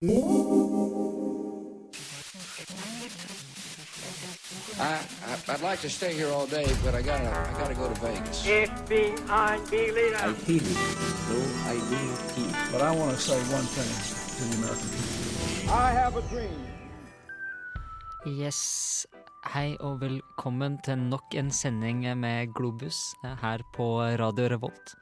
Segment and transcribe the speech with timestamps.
[0.00, 0.06] I,
[4.78, 5.02] I
[5.48, 8.46] I'd like to stay here all day, but I gotta I gotta go to Vegas.
[8.46, 10.22] FBI leader.
[10.22, 10.78] I feel it,
[11.26, 12.54] though I need heat.
[12.70, 13.90] But I want to say one thing
[14.38, 15.74] to the American people.
[15.74, 16.62] I have a dream.
[18.24, 19.06] Yes.
[19.50, 24.94] Hei og velkommen til nok en sending med Globus eh, her på Radio Revolt.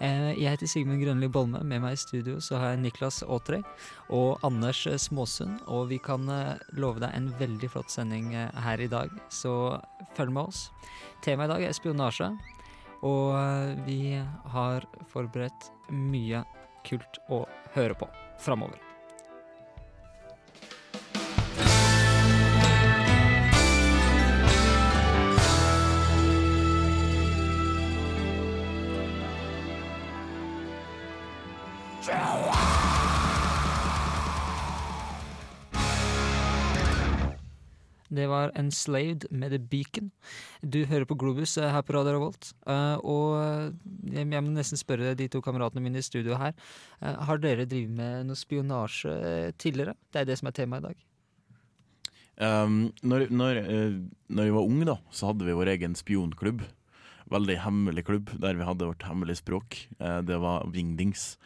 [0.00, 1.60] Eh, Jeg heter Sigmund Grønli Bolme.
[1.64, 3.62] Med meg i studio så har jeg Niklas Aatrøy
[4.10, 5.60] og Anders Småsund.
[5.70, 9.78] Og vi kan eh, love deg en veldig flott sending eh, her i dag, så
[10.16, 10.66] følg med oss.
[11.24, 12.32] Temaet i dag er spionasje,
[13.04, 14.00] og eh, vi
[14.54, 16.44] har forberedt mye
[16.84, 17.44] kult å
[17.76, 18.10] høre på
[18.42, 18.83] framover.
[38.14, 40.10] Det var Enslaved med The Beacon.
[40.62, 42.52] Du hører på Globus eh, her på Radio Revolt.
[42.66, 43.72] Eh, og eh,
[44.14, 46.54] jeg jeg må nesten spørre de to kameratene mine i studio her.
[47.00, 49.96] har dere drevet med noe spionasje tidligere?
[50.12, 51.02] Det er det som er temaet i dag.
[52.34, 53.60] Um, når, når,
[54.26, 56.64] når vi var unge, da, så hadde vi vår egen spionklubb.
[57.30, 59.78] Veldig hemmelig klubb, der vi hadde vårt hemmelige språk.
[59.98, 61.36] Det var Wingdings.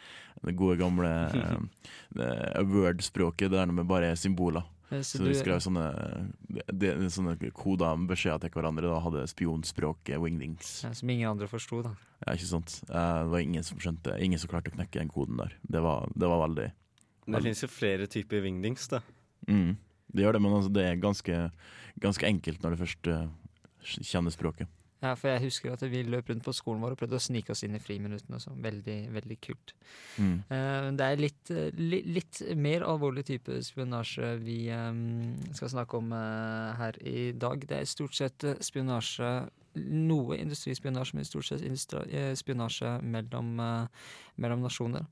[0.45, 1.13] Det gode, gamle
[2.73, 4.65] Word-språket der med bare symboler.
[4.91, 6.31] Eh, Så du- vi skrev sånne,
[6.73, 8.81] de, sånne koder med beskjeder til hverandre.
[8.89, 10.83] Da hadde spionspråket Wingdings.
[10.83, 11.91] Ja, Som ingen andre forsto, da.
[12.25, 12.81] Ja, ikke sant?
[12.89, 15.53] Eh, det var ingen som skjønte Ingen som klarte å knekke den koden der.
[15.69, 16.71] Det var, det var veldig
[17.29, 18.99] Det finnes jo flere typer wingdings, da.
[19.47, 19.77] mm,
[20.11, 21.51] Det gjør det, men altså, det er ganske,
[21.99, 23.27] ganske enkelt når du først eh,
[23.83, 24.67] kjenner språket.
[24.99, 27.53] Ja, for jeg husker at vi løp rundt på skolen vår og prøvde å snike
[27.53, 28.57] oss inn i friminuttene og sånn.
[28.63, 29.71] Veldig, veldig kult.
[30.19, 30.33] Mm.
[30.49, 36.01] Uh, Det er litt, eh, li, litt mer alvorlig type spionasje vi um, skal snakke
[36.01, 37.63] om uh, her i dag.
[37.63, 39.31] Det er stort sett spionasje
[39.79, 42.01] Noe industrispionasje, men stort sett industri,
[42.35, 44.09] spionasje mellom, uh,
[44.41, 45.05] mellom nasjoner.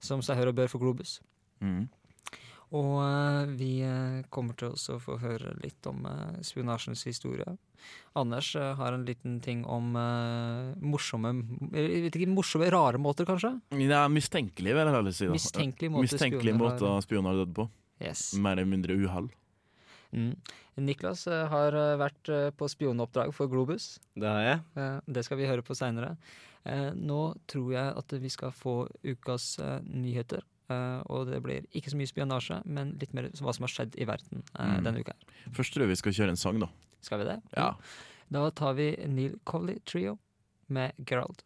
[0.00, 1.18] Som seg hør og bør for Globus.
[1.60, 1.88] Mm.
[2.74, 7.46] Og eh, vi eh, kommer til også å få høre litt om eh, spionasjens historie.
[8.18, 9.92] Anders har en liten ting om
[10.82, 11.30] morsomme
[11.76, 13.52] Jeg vet ikke, morsomme, rare måter, kanskje?
[13.78, 15.28] Ja, mistenkelig, vil jeg heller si.
[15.28, 15.36] Da.
[15.36, 17.68] Mistenkelig måte Mistenkelig spioner måte spioner har dødd på.
[18.02, 18.24] Yes.
[18.42, 19.28] Mer eller mindre uhell.
[20.16, 20.32] Mm.
[20.88, 24.00] Niklas har vært på spionoppdrag for Globus.
[24.16, 24.98] Det har jeg.
[25.06, 26.16] Det skal vi høre på seinere.
[26.96, 29.52] nå tror jeg at vi skal få ukas
[29.84, 30.42] nyheter.
[30.68, 33.94] Eh, og det blir ikke så mye spionasje, men litt mer hva som har skjedd
[33.98, 34.84] i verden uh, Mm.
[34.84, 35.12] denne uka.
[35.14, 35.52] her.
[35.54, 36.68] Først tror jeg vi skal kjøre en sang, da.
[37.00, 37.40] Skal vi det?
[37.56, 37.74] Ja.
[38.32, 40.18] Da tar vi Neil Covley Trio
[40.68, 41.42] med Gerald.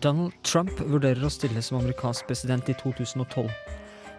[0.00, 3.48] Donald Trump vurderer å stille som amerikansk president i 2012.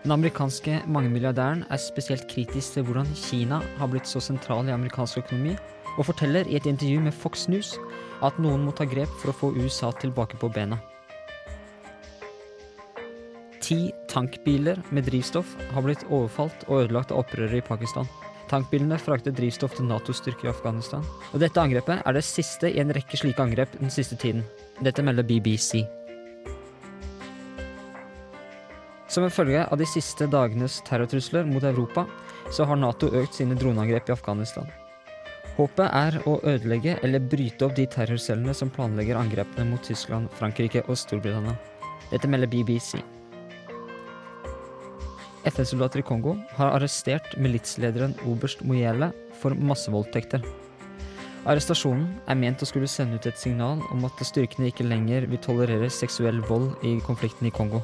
[0.01, 5.19] Den amerikanske mangemilliardæren er spesielt kritisk til hvordan Kina har blitt så sentral i amerikansk
[5.21, 5.53] økonomi,
[5.97, 7.75] og forteller i et intervju med Fox News
[8.25, 10.79] at noen må ta grep for å få USA tilbake på bena.
[13.61, 18.09] Ti tankbiler med drivstoff har blitt overfalt og ødelagt av opprørere i Pakistan.
[18.49, 21.05] Tankbilene fraktet drivstoff til Nato-styrker i Afghanistan.
[21.31, 24.41] Og dette angrepet er det siste i en rekke slike angrep den siste tiden.
[24.81, 25.85] Dette melder BBC.
[29.11, 32.05] Som en følge av de siste dagenes terrortrusler mot Europa,
[32.47, 34.69] så har Nato økt sine droneangrep i Afghanistan.
[35.57, 40.85] Håpet er å ødelegge eller bryte opp de terrorcellene som planlegger angrepene mot Tyskland, Frankrike
[40.87, 41.57] og Storbritannia.
[42.07, 43.01] Dette melder BBC.
[45.43, 49.11] FN-soldater i Kongo har arrestert militslederen oberst Moyele
[49.41, 50.45] for massevoldtekter.
[51.49, 55.41] Arrestasjonen er ment å skulle sende ut et signal om at styrkene ikke lenger vil
[55.41, 57.81] tolerere seksuell vold i konflikten i Kongo.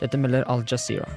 [0.00, 1.08] Dette melder Al Jazeera.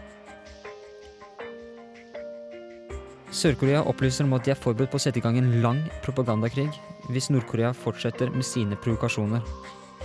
[3.29, 6.68] Sør-Korea opplyser om at de er forberedt på å sette i gang en lang propagandakrig
[7.13, 9.44] hvis Nord-Korea fortsetter med sine provokasjoner.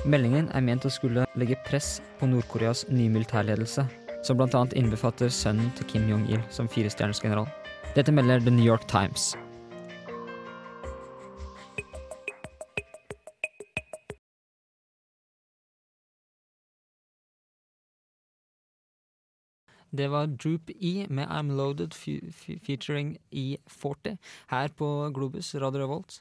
[0.05, 3.87] Meldingen er ment å skulle legge press på Nord-Koreas nye militærledelse,
[4.27, 4.67] som bl.a.
[4.77, 7.49] innbefatter sønnen til Kim Jong-il som firestjerners general.
[7.97, 9.33] Dette melder The New York Times.
[19.95, 24.17] Det var Droop E med I'm Loaded fe- fe- featuring E40
[24.51, 26.21] her på Globus Radio Revolt.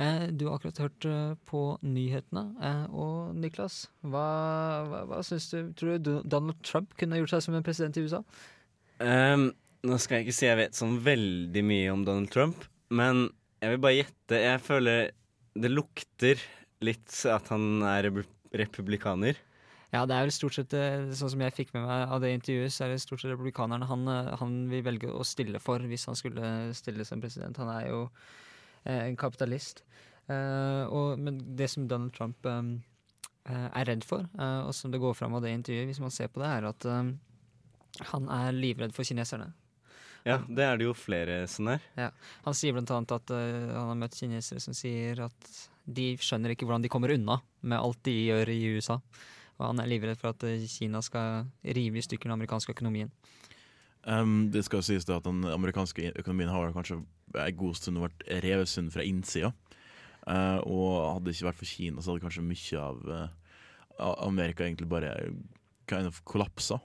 [0.00, 2.46] Eh, du har akkurat hørt eh, på nyhetene.
[2.62, 4.26] Eh, og Niklas, hva,
[4.88, 5.58] hva, hva syns du?
[5.76, 8.22] Tror du Donald Trump kunne gjort seg som en president i USA?
[9.00, 9.50] Um,
[9.84, 13.30] Nå skal jeg ikke si jeg vet sånn veldig mye om Donald Trump, men
[13.62, 14.40] jeg vil bare gjette.
[14.42, 15.06] Jeg føler
[15.56, 16.42] det lukter
[16.84, 18.10] litt at han er
[18.56, 19.38] republikaner.
[19.90, 22.30] Ja, det er vel stort sett eh, sånn som jeg fikk med meg av det
[22.36, 25.82] intervjuet, så er det stort sett republikanerne han, eh, han vil velge å stille for
[25.82, 27.58] hvis han skulle stille som president.
[27.58, 28.04] Han er jo
[28.84, 29.82] eh, en kapitalist.
[30.30, 32.46] Eh, og, men det som Donald Trump
[33.50, 36.42] er redd for, og som det går fram av det intervjuet, hvis man ser på
[36.42, 36.84] det, er at
[38.12, 39.48] han er livredd for kineserne.
[40.26, 41.82] Ja, det er det jo flere som er.
[41.98, 42.10] Ja.
[42.44, 45.52] Han sier blant annet at uh, han har møtt kinesere som sier at
[45.90, 49.00] de skjønner ikke hvordan de kommer unna med alt de gjør i USA.
[49.60, 53.12] Og han er livredd for at eh, Kina skal rive i stykker den amerikanske økonomien.
[54.08, 57.02] Um, det skal sies da at den amerikanske økonomien har kanskje
[57.36, 59.52] en god stund vært revsund fra innsida.
[60.24, 63.26] Uh, og hadde det ikke vært for Kina, så hadde kanskje mye av uh,
[64.24, 65.12] Amerika egentlig bare
[65.90, 66.80] kind of kollapsa.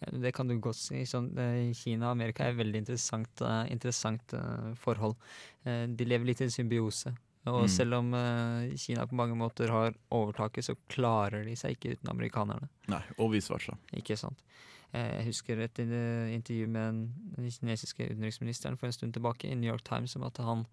[0.00, 1.02] Eh, Det kan du godt si.
[1.08, 5.16] Sånn, eh, Kina og Amerika er et veldig interessant, uh, interessant eh, forhold.
[5.64, 7.14] Eh, de lever litt i en symbiose.
[7.50, 7.68] Og Mm.
[7.68, 12.10] selv om uh, Kina på mange måter har overtaket, så klarer de seg ikke uten
[12.12, 12.68] amerikanerne.
[12.88, 13.76] Nei, og vice versa.
[13.92, 14.38] Ikke sant.
[14.92, 19.54] Eh, Jeg husker et eh, intervju med den kinesiske utenriksministeren for en stund tilbake i
[19.54, 20.64] New York Times om at han,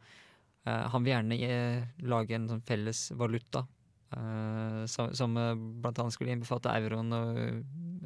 [0.68, 3.66] uh, han vil gjerne lage en sånn felles valuta.
[4.08, 5.34] Uh, som, som
[5.82, 7.38] blant annet skulle innbefatte euroen og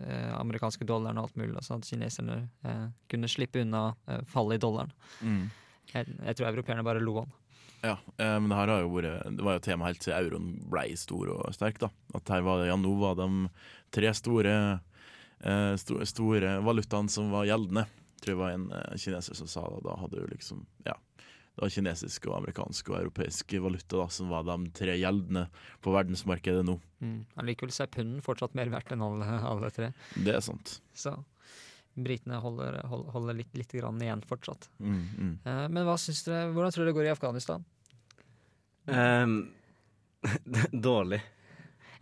[0.02, 3.94] uh, amerikanske dollaren og alt mulig, sånn at kineserne uh, kunne slippe unna
[4.26, 4.92] fallet i dollaren.
[5.22, 5.44] Mm.
[5.94, 7.32] Jeg, jeg tror europeerne bare lo han.
[7.82, 10.54] Ja, eh, men det her har jo vært Det var jo tema helt til euroen
[10.70, 11.80] ble stor og sterk.
[11.82, 13.30] da At her var det, ja, nå var de
[13.92, 14.56] tre store
[15.42, 17.88] eh, sto, store valutaene som var gjeldende.
[17.90, 19.82] Jeg tror det var en eh, kineser som sa det.
[19.88, 20.98] Da hadde jo liksom Ja.
[21.52, 25.50] Det var kinesisk og amerikansk og europeisk valuta da som var de tre gjeldende
[25.84, 26.78] på verdensmarkedet nå.
[27.04, 27.26] Mm.
[27.44, 29.90] Allikevel er punden fortsatt mer verdt enn alle, alle tre.
[30.16, 30.78] Det er sant.
[30.96, 31.18] Så
[31.96, 34.70] britene holder, holder litt, litt grann igjen fortsatt.
[34.80, 35.34] Mm, mm.
[35.46, 37.66] Uh, men hva syns dere, hvordan tror dere det går i Afghanistan?
[38.86, 39.36] Um,
[40.72, 41.22] dårlig.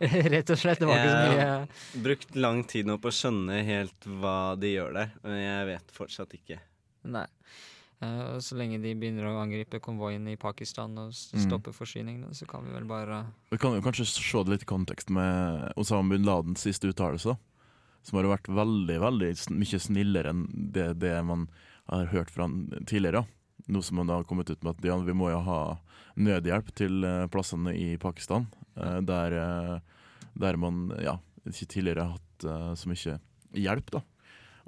[0.00, 0.80] Rett og slett.
[0.80, 1.66] Det var ikke så Jeg har
[2.06, 5.92] Brukt lang tid nå på å skjønne helt hva de gjør der, men jeg vet
[5.92, 6.56] fortsatt ikke.
[7.10, 7.26] Nei.
[8.00, 11.76] Uh, så lenge de begynner å angripe konvoien i Pakistan og stoppe Mm.
[11.76, 15.10] forsyningene, så kan vi vel bare Vi kan jo kanskje se det litt i kontekst
[15.12, 17.36] med Osama bin Ladens siste uttalelse,
[18.06, 21.48] som har vært veldig veldig mye snillere enn det, det man
[21.90, 22.46] har hørt fra
[22.86, 23.24] tidligere.
[23.70, 25.60] Nå som man da har kommet ut med at ja, vi må jo ha
[26.20, 30.06] nødhjelp til eh, plassene i Pakistan, eh, der, eh,
[30.40, 33.18] der man ja, ikke tidligere har hatt så mye
[33.52, 33.90] hjelp.
[33.92, 34.00] da.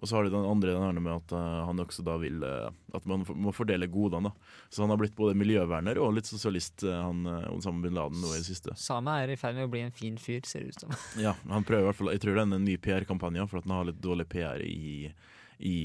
[0.03, 2.43] Og så har du den andre den her med at uh, han også da vil
[2.43, 4.33] uh, at man for, må fordele godene.
[4.33, 4.57] da.
[4.69, 7.23] Så han har blitt både miljøverner og litt sosialist, uh, han
[7.53, 8.75] Osama bin Laden, nå i det siste.
[8.79, 10.97] Same er i ferd med å bli en fin fyr, ser det ut som.
[11.23, 13.69] Ja, han prøver i hvert fall Jeg tror det er en ny PR-kampanje for at
[13.69, 15.07] han har litt dårlig PR i,
[15.63, 15.77] i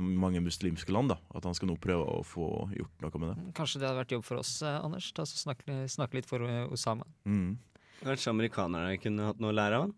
[0.00, 1.12] mange muslimske land.
[1.12, 3.52] da At han skal nå prøve å få gjort noe med det.
[3.60, 5.12] Kanskje det hadde vært jobb for oss, Anders?
[5.12, 7.04] Ta så snakke, snakke litt for Osama.
[7.28, 7.58] Mm.
[8.06, 9.96] Kanskje amerikanerne kunne hatt noe å lære av han?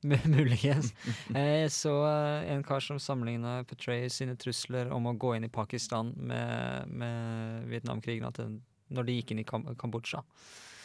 [0.32, 0.94] Muligens.
[1.34, 5.52] Jeg så eh, en kar som sammenligna Petray sine trusler om å gå inn i
[5.52, 10.22] Pakistan med, med Vietnamkrigen den, når de gikk inn i Kam Kambodsja.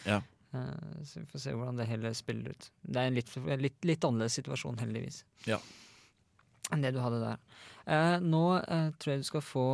[0.05, 0.19] Ja.
[0.51, 2.69] Eh, Så vi får se hvordan det hele spiller ut.
[2.81, 3.31] Det er en litt,
[3.63, 5.23] litt, litt annerledes situasjon, heldigvis.
[5.47, 5.61] Ja.
[6.73, 7.39] Enn det du hadde der.
[7.85, 9.65] Eh, nå eh, tror jeg du skal få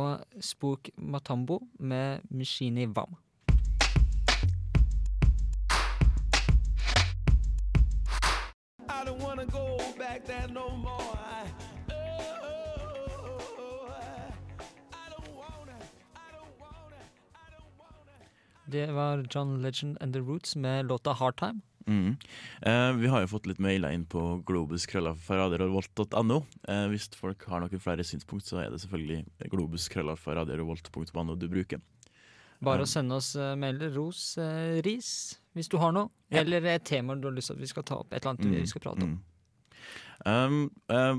[0.44, 3.16] Spook Matambo med Mishini Vam.
[8.88, 11.00] I don't wanna go back there no more.
[11.00, 11.46] I,
[11.90, 11.94] oh,
[14.92, 15.78] I, don't wanna,
[16.14, 17.00] I don't wanna,
[17.34, 18.16] I don't wanna.
[18.66, 21.60] Det var John Legend and The Roots med låta Hard Time.
[21.86, 22.16] Mm.
[22.62, 26.42] Eh, vi har jo fått litt mailer inn på globus.krøllalfa.radiorevolt.no.
[26.68, 31.82] Eh, hvis folk har noen flere synspunkt, så er det selvfølgelig globus.krøllalfa.radiorevolt.no du bruker.
[32.62, 35.10] Bare å sende oss uh, mailer, ros, eh, ris,
[35.56, 36.12] hvis du har noe.
[36.30, 36.42] Ja.
[36.42, 38.12] Eller et tema du har lyst til at vi skal ta opp.
[38.12, 39.16] Et eller annet vi skal prate om.
[39.18, 39.28] Mm.
[40.22, 40.58] Um,
[40.94, 41.16] eh,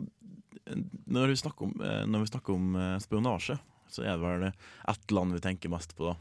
[1.12, 3.58] når vi snakker om, eh, når vi snakker om eh, spionasje,
[3.92, 6.16] så er det vel ett land vi tenker mest på da.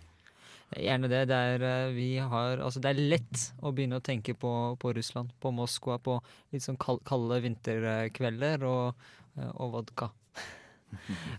[0.81, 1.27] Gjerne det.
[1.29, 4.93] Det er, eh, vi har, altså det er lett å begynne å tenke på, på
[4.97, 6.19] Russland, på Moskva, på
[6.53, 9.05] litt sånn kald, kalde vinterkvelder og,
[9.37, 10.11] eh, og vodka.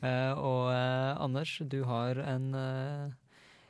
[0.02, 3.23] uh, og uh, Anders, du har en eh, eh, for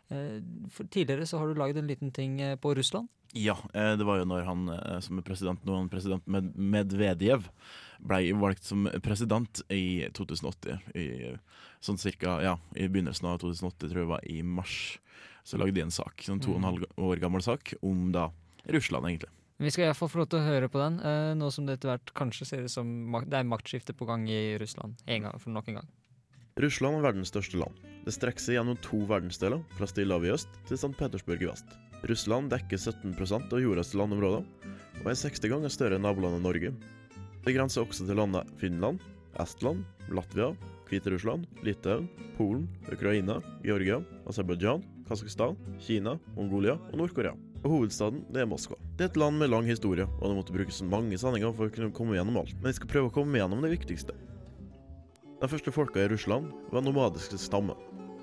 [0.10, 3.08] Tidligere så har du laget en liten ting eh, på Russland.
[3.34, 7.48] Ja, eh, det var jo når han eh, som er president nå, president Med Medvedev,
[8.04, 10.92] ble valgt som president i 2080.
[10.94, 11.08] I,
[11.84, 14.76] sånn cirka, ja, i begynnelsen av 2080, tror jeg det var i mars.
[15.44, 18.30] Så lagde de en sak, en to og en halv år gammel sak, om da
[18.72, 19.32] Russland, egentlig.
[19.64, 21.94] Vi skal iallfall få lov til å høre på den, eh, nå som det etter
[21.94, 22.88] hvert kanskje ser ut som
[23.26, 25.00] det er maktskifte på gang i Russland.
[25.08, 25.92] En gang, for nok en gang.
[26.62, 27.78] Russland er verdens største land.
[28.06, 30.92] Det strekker seg gjennom to verdensdeler, fra Stillehavet i øst til St.
[31.00, 31.72] Petersburg i vest.
[32.06, 34.44] Russland dekker 17% av jordas landområder,
[35.02, 36.70] og er 60 ganger større enn nabolandet Norge.
[37.44, 39.02] Det grenser også til landene Finland,
[39.42, 39.82] Estland,
[40.14, 40.52] Latvia,
[40.92, 42.06] Hviterussland, Litauen,
[42.38, 43.98] Polen, Ukraina, Georgia,
[44.30, 47.34] Aserbajdsjan, Kasakhstan, Kina, Mongolia og Nord-Korea.
[47.64, 48.78] Og hovedstaden det er Moskva.
[49.00, 51.74] Det er et land med lang historie, og det måtte brukes mange sendinger for å
[51.74, 52.54] kunne komme gjennom alt.
[52.60, 54.14] Men jeg skal prøve å komme gjennom det viktigste.
[55.44, 57.76] De første folka i Russland var nomadiske stammer,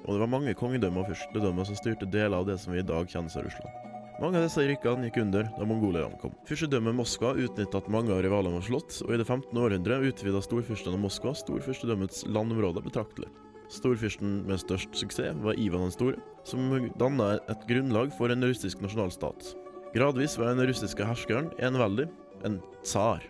[0.06, 2.84] og det var mange kongedømmer og fyrstedømmer som styrte deler av det som vi i
[2.88, 3.88] dag kjenner som Russland.
[4.22, 6.32] Mange av disse rikene gikk under da mongolerne kom.
[6.48, 9.52] Fyrstedømmet Moskva utnyttet at mange av rivalene var slått, og i det 15.
[9.52, 13.28] århundre utvida storfyrsten av Moskva storfyrstedømmets landområder betraktelig.
[13.68, 18.80] Storfyrsten med størst suksess var Ivan den store, som danna et grunnlag for en russisk
[18.80, 19.52] nasjonalstat.
[19.92, 22.08] Gradvis var den russiske herskeren enveldig,
[22.48, 23.28] en tsar.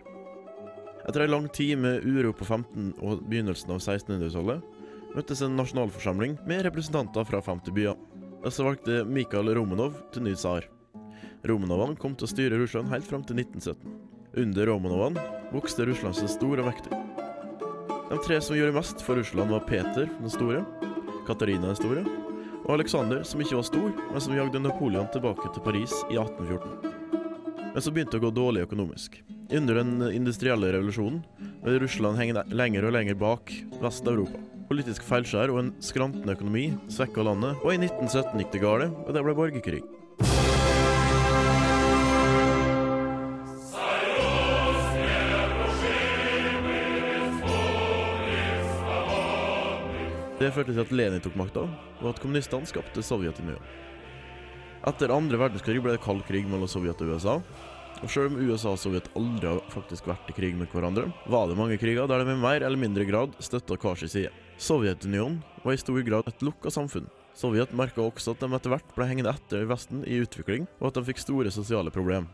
[1.07, 6.37] Etter ei lang tid med uro på 15- og begynnelsen av 1600-tallet møttes en nasjonalforsamling
[6.47, 7.97] med representanter fra 50 byer.
[8.45, 10.67] Disse valgte Mikhail Romanov til ny tsar.
[11.47, 13.97] Romanovene kom til å styre Russland helt fram til 1917.
[14.41, 17.01] Under Romanovene vokste Russland seg stor og mektig.
[18.11, 20.65] De tre som gjorde mest for Russland, var Peter den store,
[21.27, 22.05] Katarina den store
[22.61, 26.91] og Alexander, som ikke var stor, men som jagde Napoleon tilbake til Paris i 1814.
[27.73, 29.17] Men så begynte det å gå dårlig økonomisk.
[29.51, 31.23] Under den industrielle revolusjonen
[31.65, 34.39] vil Russland henge lenger og lenger bak Vest-Europa.
[34.69, 39.11] Politisk feilskjær og en skrantende økonomi svekka landet, og i 1917 gikk det galt, og
[39.11, 39.81] det ble borgerkrig.
[50.39, 51.67] Det førte til at Lenin tok makta,
[51.99, 53.67] og at kommunistene skapte Sovjetunionen.
[54.87, 57.35] Etter andre verdenskrig ble det kald krig mellom Sovjet og USA.
[58.01, 61.49] Og selv om USA og Sovjet aldri har faktisk vært i krig med hverandre, var
[61.49, 64.31] det mange kriger der de i mer eller mindre grad støtta hver sin side.
[64.61, 67.09] Sovjetunionen var i stor grad et lukka samfunn.
[67.37, 70.99] Sovjet merka også at de etter hvert ble hengende etter Vesten i utvikling, og at
[70.99, 72.29] de fikk store sosiale problemer.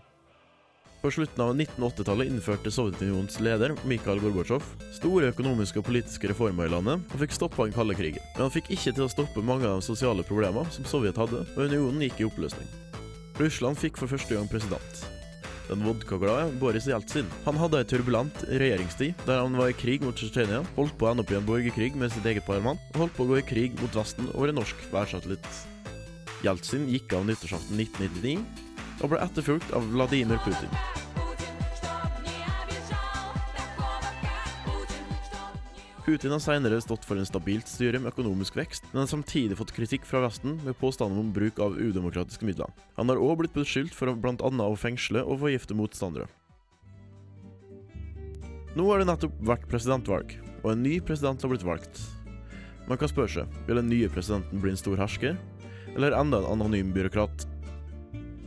[1.02, 4.64] På slutten av 1980-tallet innførte Sovjetunionens leder, Mikhail Gorbatsjov,
[4.98, 8.24] store økonomiske og politiske reformer i landet, og fikk stoppa den kalde krigen.
[8.34, 11.44] Men han fikk ikke til å stoppe mange av de sosiale problemene som Sovjet hadde,
[11.54, 12.74] og unionen gikk i oppløsning.
[13.38, 15.17] Russland fikk for første gang president.
[15.68, 17.28] Den vodkaglade Boris Jeltsin.
[17.46, 21.12] Han hadde ei turbulent regjeringstid, der han var i krig mot Tsjetsjenia, holdt på å
[21.12, 23.48] ende opp i en borgerkrig med sitt eget parlament, og holdt på å gå i
[23.48, 25.50] krig mot Vesten over en norsk værsatellitt.
[26.46, 28.40] Jeltsin gikk av nyttårsaften 1999
[29.04, 30.72] og ble etterfulgt av Vladimir Putin.
[36.08, 39.74] Putin har senere stått for en stabilt styre med økonomisk vekst, men har samtidig fått
[39.76, 42.72] kritikk fra Vesten med påstander om bruk av udemokratiske midler.
[42.96, 44.38] Han har òg blitt beskyldt for bl.a.
[44.40, 46.30] å fengsle og forgifte motstandere.
[48.80, 50.32] Nå har det nettopp vært presidentvalg,
[50.64, 52.00] og en ny president har blitt valgt.
[52.88, 55.36] Man kan spørre seg, vil den nye presidenten bli en stor hersker,
[55.92, 57.50] eller enda en anonym byråkrat?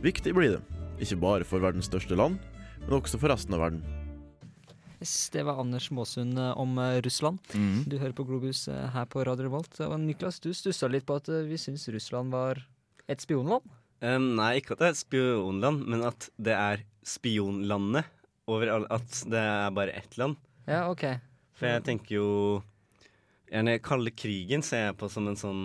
[0.01, 2.41] Viktig blir det, ikke bare for verdens største land,
[2.87, 4.00] men også for resten av verden.
[5.01, 7.39] Det var Anders Måsund eh, om eh, Russland.
[7.53, 7.83] Mhm.
[7.89, 9.79] Du hører på Globus eh, her på Radio Revolt.
[9.81, 12.61] Og Niklas, du stussa litt på at vi syns Russland var
[13.09, 13.65] et spionland.
[14.01, 18.05] Um, nei, ikke at det er et spionland, men at det er spionlandet.
[18.49, 20.37] Over all, at det er bare ett land.
[20.67, 21.05] Ja, OK.
[21.57, 22.29] For jeg tenker jo
[23.51, 25.63] Gjerne kalde krigen ser jeg på som en sånn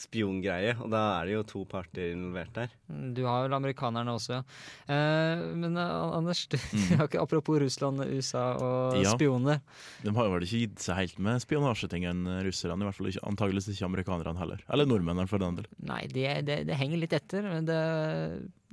[0.00, 2.72] spiongreie, og da er det jo to parter involvert der.
[2.88, 4.42] Mm, Du har vel amerikanerne også, ja.
[4.90, 6.56] Eh, men eh, Anders, du,
[6.98, 9.12] har ikke, apropos Russland, USA og Ja.
[9.14, 9.60] spioner.
[10.04, 13.10] De har jo vel ikke gitt seg helt med spionasjeting enn russerne, i hvert fall
[13.12, 14.64] ikke, antageligvis ikke amerikanerne heller.
[14.72, 15.68] Eller nordmennene, for den del.
[15.84, 17.42] Nei, det, det, det henger litt etter.
[17.46, 17.80] men Det,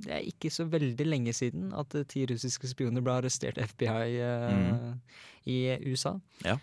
[0.05, 4.17] det er ikke så veldig lenge siden at eh, ti russiske spioner ble arrestert FBI
[4.21, 4.95] eh, mm.
[5.51, 6.15] i USA.
[6.45, 6.57] Ja.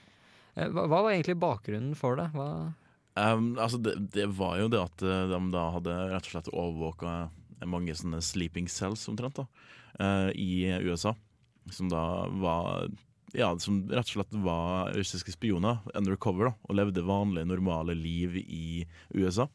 [0.54, 2.28] Eh, hva, hva var egentlig bakgrunnen for det?
[2.34, 2.48] Hva,
[3.14, 6.50] Um, altså det, det var jo det at eh, de da hadde rett og slett
[6.50, 7.12] overvåka
[7.70, 9.44] mange sånne sleeping cells omtrent da,
[10.00, 11.14] uh, i USA.
[11.72, 12.90] Som da var
[13.34, 18.36] Ja, som rett og slett var russiske spioner undercover da, og levde vanlige, normale liv
[18.42, 19.48] i USA.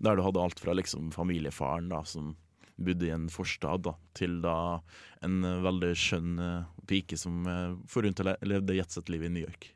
[0.00, 2.34] Der du hadde alt fra liksom familiefaren da, som
[2.76, 4.80] bodde i en forstad, da, til da
[5.24, 9.70] en veldig skjønn eh, pike som uh, for rundt levde jetset-liv i New York.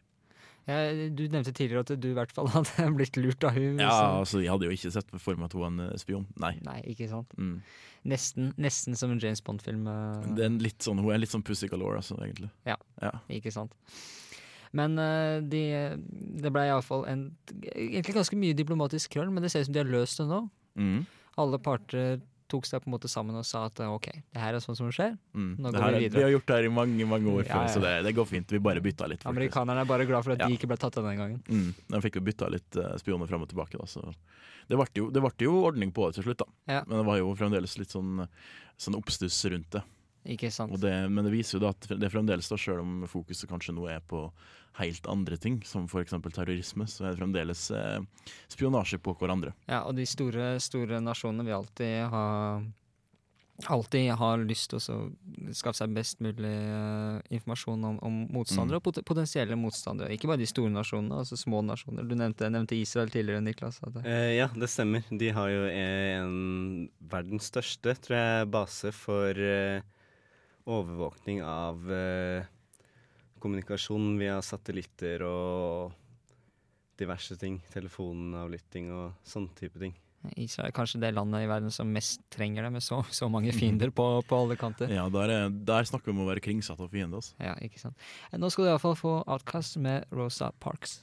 [0.69, 3.81] Ja, du nevnte tidligere at du i hvert fall hadde blitt lurt av hun.
[3.81, 6.27] Ja, altså Jeg hadde jo ikke sett for meg at hun var en eh, spion.
[6.43, 6.55] Nei.
[6.67, 7.33] Nei, ikke sant.
[7.41, 7.57] Mm.
[8.09, 9.87] Nesten, nesten som en James Bond-film.
[9.91, 12.51] eh, Det er en litt sånn, hun er litt sånn Pussy Galore, altså, egentlig.
[12.69, 12.77] Ja.
[13.03, 13.15] Ja.
[13.33, 13.73] Ikke sant.
[14.77, 15.63] Men eh, de,
[16.45, 19.89] det ble iallfall egentlig ganske mye diplomatisk krøll, men det ser ut som de har
[19.95, 20.43] løst det nå.
[20.79, 20.99] Mm.
[21.41, 24.63] Alle parter tok seg på en måte sammen og sa at OK, det her er
[24.65, 25.19] sånn som det skjer.
[25.37, 25.51] Mm.
[25.59, 26.19] Nå Det går her, vi er- videre.
[26.19, 27.75] vi har gjort det her i mange mange år Ja, før, ja.
[27.75, 28.49] så det, det går fint.
[28.51, 29.27] Vi bare bytta litt.
[29.27, 30.49] Amerikanerne er bare glad for at Ja.
[30.49, 31.43] de ikke ble tatt av denne gangen.
[31.49, 31.75] Mm.
[31.89, 33.77] De fikk jo bytta litt uh, spioner fram og tilbake.
[33.79, 34.03] Da, så
[34.69, 36.83] det ble, jo, det ble jo ordning på det til slutt, da.
[36.89, 38.27] Men det var jo fremdeles litt sånn,
[38.79, 39.83] sånn oppstuss rundt det.
[40.29, 40.75] Ikke sant?
[40.81, 41.09] Det.
[41.09, 44.01] Men det viser jo da at det fremdeles, da, selv om fokuset kanskje nå er
[44.01, 44.31] på
[44.79, 46.15] helt andre ting, som f.eks.
[46.35, 48.01] terrorisme, så er det fremdeles eh,
[48.49, 49.55] spionasje på hverandre.
[49.67, 52.27] Ja, og de store, store nasjonene vil alltid ha
[53.67, 54.97] Alltid har lyst til å
[55.51, 58.79] skaffe seg best mulig uh, informasjon om, om motstandere Mm.
[58.79, 60.13] og pot potensielle motstandere.
[60.15, 62.07] Ikke bare de store nasjonene, altså små nasjoner.
[62.07, 63.81] Du nevnte, nevnte Israel tidligere, Niklas.
[63.83, 65.03] At det, Eh, ja, det stemmer.
[65.11, 69.83] De har jo en verdens største, tror jeg, base for uh,
[70.69, 72.47] overvåkning av eh,
[73.43, 75.95] kommunikasjon via satellitter og
[76.99, 77.61] diverse ting.
[77.73, 79.97] Telefonavlytting og sånne type ting.
[80.35, 83.53] Israel er kanskje det landet i verden som mest trenger det, med så, så mange
[83.55, 84.91] fiender på, på alle kanter.
[84.91, 87.23] Ja, der, er, der snakker vi om å være kringsatt av fiender.
[87.23, 87.37] Altså.
[87.39, 88.09] Ja, ikke sant.
[88.33, 90.99] Eh, Nå skal du iallfall få Outcast med Rosa Parks.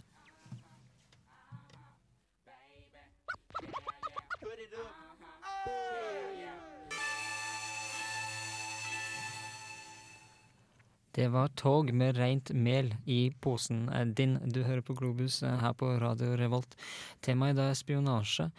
[11.15, 14.35] Det var tog med rent mel i posen eh, din.
[14.51, 16.75] Du hører på Globus eh, her på Radio Revolt.
[17.23, 18.49] Temaet i dag er spionasje.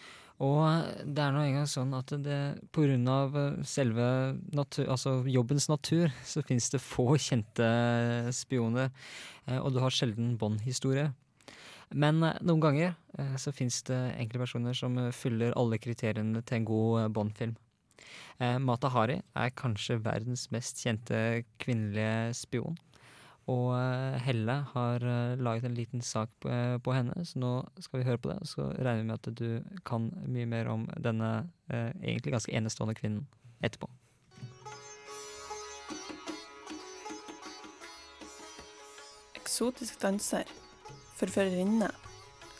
[0.41, 4.09] Og eh, det er nå engang sånn at det eh, selve
[4.57, 7.69] natur, altså jobbens natur, så finnes det få kjente
[8.33, 8.89] spioner.
[9.61, 11.11] Og du har sjelden Bond-historie.
[11.95, 12.97] Men noen ganger
[13.39, 17.55] så finnes det enkle personer som fyller alle kriteriene til en god Bond-film.
[17.55, 17.66] Eh,
[18.61, 22.77] Mata Hari er kanskje verdens mest kjente kvinnelige spion.
[23.47, 27.51] Og eh, Helle har eh, laget en liten sak på, eh, på henne, så nå
[27.79, 28.41] skal vi høre på det.
[28.43, 31.31] Og så regner vi med at du kan mye mer om denne
[31.71, 33.23] eh, egentlig ganske enestående kvinnen
[33.63, 33.87] etterpå.
[39.39, 40.51] Eksotisk danser,
[41.17, 41.93] forførerinne,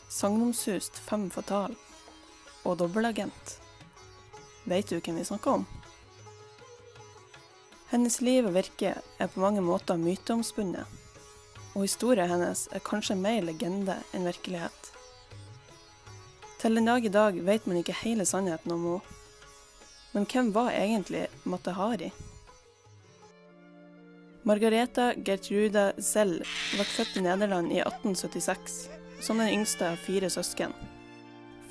[0.07, 1.75] sagnomsust femme fatal
[2.63, 3.57] og dobbeltagent.
[4.67, 5.65] Vet du hvem vi snakker om?
[7.87, 10.83] Hennes liv og virke er på mange måter myteomspunnet,
[11.71, 14.89] og historien hennes er kanskje mer legende enn virkelighet.
[16.59, 19.13] Til den dag i dag vet man ikke hele sannheten om henne.
[20.15, 22.09] Men hvem var egentlig Matahari?
[24.47, 28.77] Margareta Gertrude Zell ble født i Nederland i 1876,
[29.21, 30.75] som den yngste av fire søsken.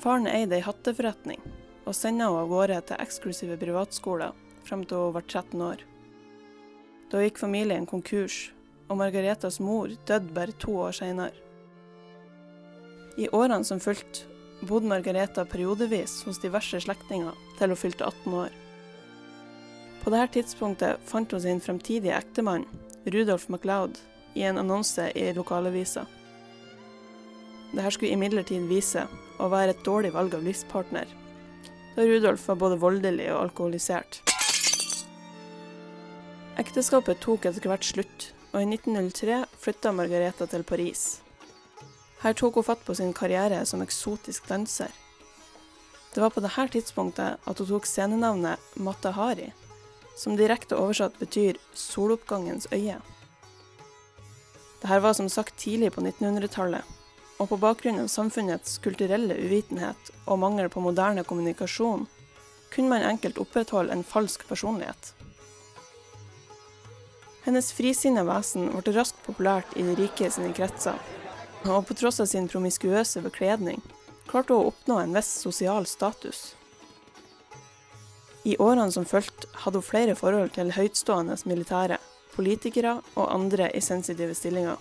[0.01, 1.41] Faren eide ei hatteforretning,
[1.87, 4.35] og sendte henne av gårde til eksklusive privatskoler
[4.67, 5.83] frem til hun var 13 år.
[7.07, 8.49] Da gikk familien konkurs,
[8.91, 11.35] og Margaretas mor døde bare to år senere.
[13.17, 14.27] I årene som fulgte,
[14.67, 18.57] bodde Margareta periodevis hos diverse slektninger til hun fylte 18 år.
[20.03, 22.67] På dette tidspunktet fant hun sin fremtidige ektemann,
[23.07, 23.95] Rudolf MacLeod,
[24.35, 26.03] i en annonse i lokalavisa.
[27.71, 29.05] Dette skulle imidlertid vise
[29.39, 31.07] å være et dårlig valg av livspartner,
[32.05, 34.19] Rudolf var både voldelig og alkoholisert.
[36.61, 41.21] Ekteskapet tok etter hvert slutt, og i 1903 flytta Margareta til Paris.
[42.21, 44.93] Her tok hun fatt på sin karriere som eksotisk danser.
[46.13, 49.51] Det var på dette tidspunktet at hun tok scenenavnet Matahari,
[50.17, 53.01] som direkte oversatt betyr 'soloppgangens øye'.
[54.81, 56.81] Dette var som sagt tidlig på 1900-tallet,
[57.37, 62.07] og på bakgrunn av samfunnets kulturelle uvitenhet og mangel på moderne kommunikasjon,
[62.73, 65.13] kunne man enkelt opprettholde en falsk personlighet.
[67.45, 70.97] Hennes frisinna vesen ble raskt populært i de rike sine kretser,
[71.63, 73.79] og på tross av sin promiskuøse bekledning
[74.27, 76.57] klarte hun å oppnå en viss sosial status.
[78.43, 81.97] I årene som fulgte, hadde hun flere forhold til høytstående militære,
[82.35, 84.77] politikere og andre i sensitive stillinger.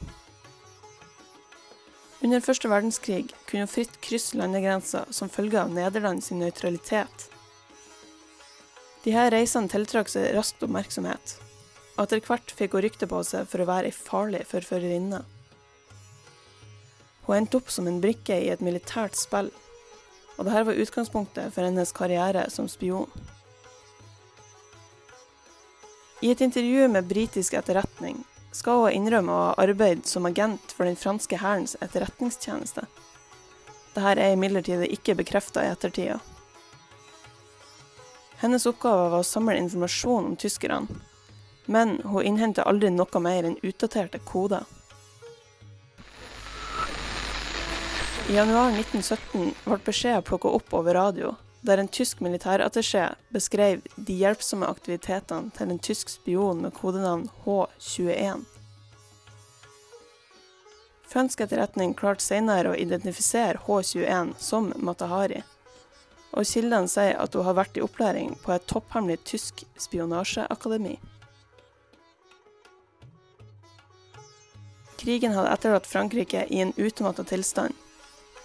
[2.27, 7.29] Under første verdenskrig kunne hun fritt krysse landegrenser som følge av Nederland sin nøytralitet.
[9.07, 11.37] Her reisene tiltrakk seg raskt oppmerksomhet,
[11.95, 15.23] og etter hvert fikk hun rykte på seg for å være ei farlig forførerinne.
[17.29, 19.53] Hun endte opp som en brikke i et militært spill,
[20.35, 23.07] og dette var utgangspunktet for hennes karriere som spion.
[26.27, 28.19] I et intervju med britisk etterretning
[28.57, 32.87] skal hun innrømme å ha arbeidet som agent for den franske hærens etterretningstjeneste.
[33.97, 36.19] Dette er imidlertid ikke bekrefta i ettertida.
[38.41, 40.99] Hennes oppgave var å samle informasjon om tyskerne,
[41.73, 44.65] men hun innhenter aldri noe mer enn utdaterte koder.
[48.27, 51.37] I januar 1917 ble beskjeden plukka opp over radio,
[51.67, 58.45] der en tysk militærattaché beskrev de hjelpsomme aktivitetene til en tysk spion med kodenavn H21.
[61.07, 65.43] Fransk etterretning klarte senere å identifisere H21 som Matahari,
[66.37, 70.99] og kildene sier at hun har vært i opplæring på et topphemmelig tysk spionasjeakademi.
[75.01, 77.77] Krigen hadde etterlatt Frankrike i en utmatta tilstand,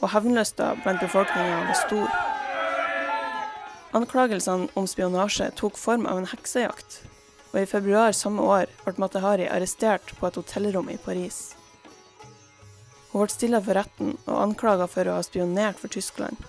[0.02, 2.31] og hevnlysta blant befolkninga var stor.
[3.91, 7.01] Anklagelsene om spionasje tok form av en heksejakt,
[7.51, 11.41] og i februar samme år ble Matahari arrestert på et hotellrom i Paris.
[13.12, 16.39] Hun ble stilla for retten og anklaga for å ha spionert for Tyskland,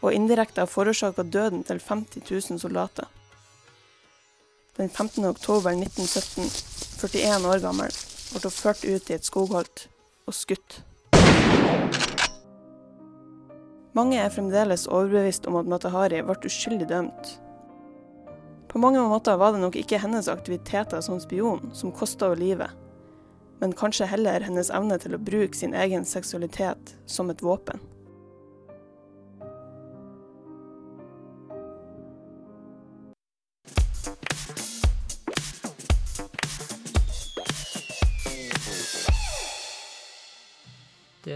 [0.00, 3.04] og indirekte ha forårsaka døden til 50 000 soldater.
[4.80, 5.26] Den 15.
[5.28, 6.48] oktober 1917,
[7.04, 7.92] 41 år gammel,
[8.32, 9.90] ble hun ført ut i et skogholt
[10.24, 10.80] og skutt.
[13.98, 17.30] Mange er fremdeles overbevist om at Matahari ble uskyldig dømt.
[18.70, 22.76] På mange måter var det nok ikke hennes aktiviteter som spion som kosta henne livet,
[23.58, 27.82] men kanskje heller hennes evne til å bruke sin egen seksualitet som et våpen.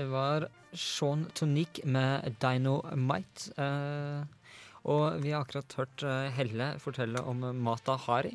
[0.02, 3.52] Det var Sean Tonique med Dynamite.
[3.56, 4.24] Eh,
[4.90, 8.32] og vi har akkurat hørt eh, Helle fortelle om Mata Hari.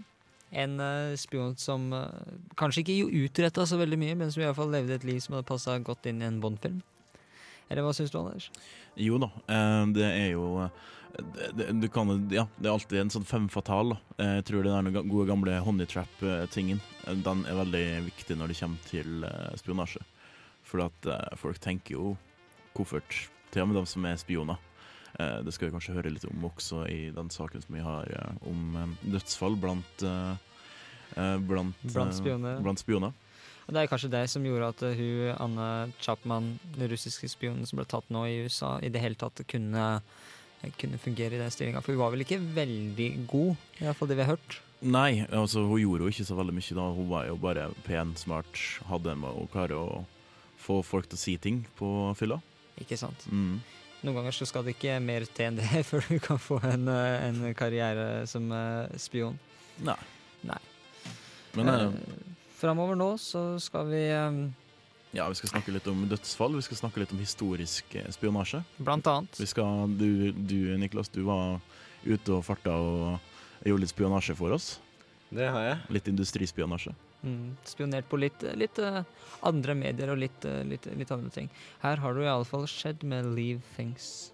[0.55, 4.55] En eh, spion som eh, kanskje ikke utretta så veldig mye, men som i hvert
[4.61, 6.79] fall levde et liv som hadde passa godt inn i en Bond-film.
[7.67, 8.47] Eller hva syns du, Anders?
[8.95, 9.27] Jo da,
[9.91, 10.69] det er jo
[11.19, 13.97] det, kan, ja, det er alltid en sånn fem fatal.
[13.97, 14.29] Da.
[14.37, 18.93] Jeg tror den gode gamle honey trap-tingen eh, Den er veldig viktig når det kommer
[18.93, 19.27] til
[19.59, 20.07] spionasje.
[20.67, 22.15] For at uh, folk tenker jo
[22.75, 23.21] koffert,
[23.53, 24.59] til og med de som er spioner.
[25.17, 28.11] Uh, Det skal vi kanskje høre litt om også i den saken som vi har
[28.11, 30.03] eh, om eh, dødsfall blant
[31.17, 32.59] Blant, Blant spioner.
[32.61, 33.13] Blant spioner.
[33.65, 35.69] Og det er kanskje det som gjorde at hun, Anne
[36.03, 39.87] Chapman, den russiske spionen som ble tatt nå i USA, i det hele tatt kunne,
[40.77, 41.81] kunne fungere i den stillinga.
[41.81, 44.59] For hun var vel ikke veldig god, i hvert fall det vi har hørt.
[44.85, 46.85] Nei, altså hun gjorde jo ikke så veldig mye da.
[46.99, 50.03] Hun var jo bare pen, smart, hadde med å klare å
[50.61, 51.89] få folk til å si ting på
[52.19, 52.39] fylla.
[52.81, 53.25] Ikke sant?
[53.31, 53.57] Mm.
[54.05, 56.87] Noen ganger så skal det ikke mer til enn det før du kan få en,
[56.91, 59.37] eh, en karriere som eh, spion.
[59.85, 59.97] Nei.
[60.45, 60.59] Nei.
[61.57, 64.37] Men eh, Eh, Framover nå så skal vi eh,
[65.13, 66.55] ja, vi skal snakke litt om dødsfall.
[66.57, 68.63] Vi skal snakke litt om historisk spionasje.
[68.77, 71.59] blant annet Vi skal, du, du Niklas, du var
[72.03, 74.79] ute og farta og gjorde litt spionasje for oss.
[75.29, 75.77] Det har jeg.
[75.97, 76.93] Litt industrispionasje.
[77.23, 79.03] Mm, spionert på litt, litt eh,
[79.47, 81.51] andre medier og litt, eh, litt, litt andre ting.
[81.83, 84.31] Her har du iallfall skjedd med Leave Things.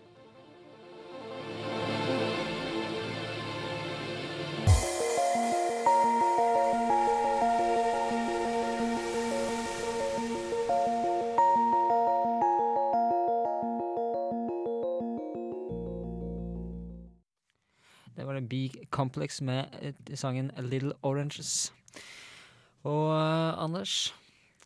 [18.16, 21.74] Det var det Big Complex med eh, sangen Little Oranges.
[22.90, 24.14] Og eh, Anders,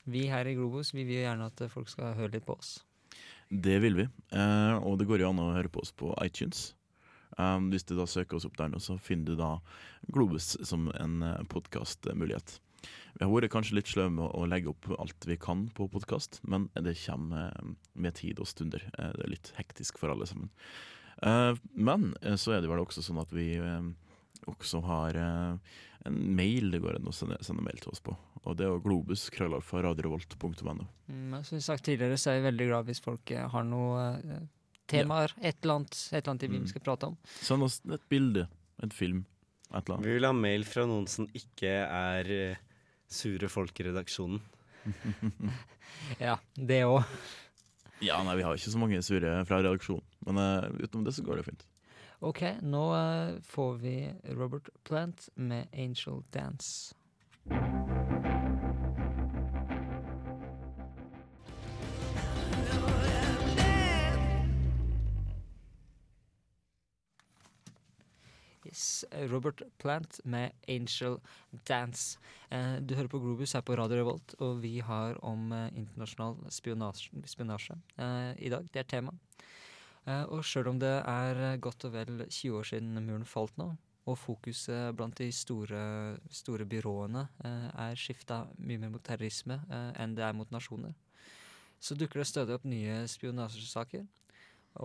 [0.10, 2.80] vi her i Globus vi vil gjerne at folk skal høre litt på oss.
[3.48, 4.08] Det vil vi.
[4.36, 6.72] Eh, og det går jo an å høre på oss på iTunes.
[7.38, 9.50] Um, hvis du da søker oss opp der nå, så finner du da
[10.10, 12.56] Globus som en uh, podkastmulighet.
[13.18, 16.40] Vi har vært kanskje litt sløve med å legge opp alt vi kan på podkast,
[16.46, 18.84] men det kommer eh, med tid og stunder.
[18.94, 20.52] Eh, det er litt hektisk for alle sammen.
[21.26, 23.90] Eh, men eh, så er det vel også sånn at vi eh,
[24.46, 28.16] også har eh, en mail det går an å sende, sende mail til oss på.
[28.44, 30.88] Og det er globus, krøllalfa, radiorevolt.no.
[31.08, 34.46] Mm, som sagt tidligere så er jeg veldig glad hvis folk eh, har noen eh,
[34.88, 36.68] temaer, et eller annet, et eller annet vi mm.
[36.68, 37.18] vi skal prate om.
[37.40, 38.46] Send oss et bilde,
[38.84, 39.26] en film,
[39.72, 40.08] et eller annet.
[40.08, 42.32] Vi vil ha mail fra noen som ikke er
[43.12, 44.44] sure folk i redaksjonen.
[46.22, 47.04] Ja, det òg.
[48.04, 51.26] Ja, nei, vi har ikke så mange sure fra redaksjonen, men uh, utenom det så
[51.26, 51.66] går det fint.
[52.20, 56.96] OK, nå eh, får vi Robert Plant med 'Angel Dance'.
[69.12, 71.20] Robert Plant med 'Angel
[71.70, 72.18] Dance'.
[72.50, 76.36] Eh, du hører på Globus her på Radio Revolt, og vi har om eh, internasjonal
[76.50, 77.78] spionasje, spionasje
[78.38, 78.66] i dag.
[78.74, 79.14] Det er tema.
[80.08, 83.58] Eh, og sjøl om det er eh, godt og vel 20 år siden muren falt
[83.60, 83.68] nå,
[84.08, 85.82] og fokuset blant de store,
[86.32, 89.60] store byråene eh, er skifta mye mer mot terrorisme
[90.00, 90.96] enn det er mot nasjoner,
[91.84, 94.06] så dukker det stødig opp nye spionasjesaker.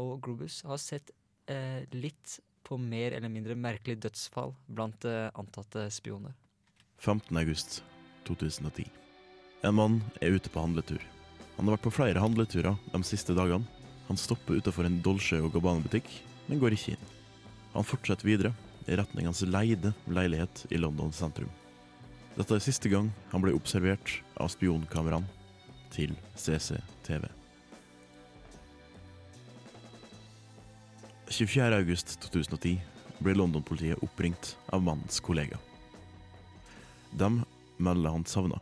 [0.01, 1.11] Og Globus har sett
[1.93, 6.33] litt på mer eller mindre merkelig dødsfall blant antatte spioner.
[7.03, 7.37] 15.
[7.37, 7.83] august
[8.29, 8.87] 2010.
[9.67, 11.03] En mann er ute på handletur.
[11.59, 13.82] Han har vært på flere handleturer de siste dagene.
[14.09, 16.09] Han stopper utenfor en Dolce og Gabbana-butikk,
[16.49, 17.11] men går ikke inn.
[17.73, 18.53] Han fortsetter videre
[18.89, 21.51] i retning hans leide leilighet i London sentrum.
[22.37, 25.29] Dette er siste gang han ble observert av spionkameraene
[25.93, 27.29] til CCTV.
[31.33, 31.69] 24.
[31.79, 32.81] august 2010
[33.25, 35.57] ble London-politiet oppringt av mannens kollega.
[37.13, 37.29] De
[37.77, 38.59] melder han savna.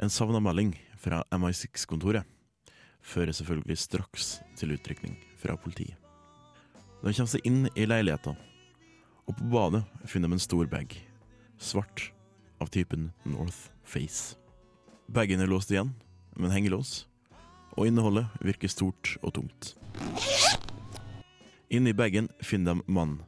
[0.00, 2.24] En savna-melding fra MI6-kontoret
[3.02, 5.98] fører selvfølgelig straks til utrykning fra politiet.
[7.02, 8.36] De kommer seg inn i leiligheten,
[9.26, 10.94] og på badet finner de en stor bag.
[11.58, 12.12] Svart,
[12.62, 14.36] av typen North Face.
[15.10, 15.90] Bagen er låst igjen
[16.36, 17.08] med en hengelås,
[17.74, 19.74] og innholdet virker stort og tungt.
[21.72, 23.22] Inni bagen finner de mannen.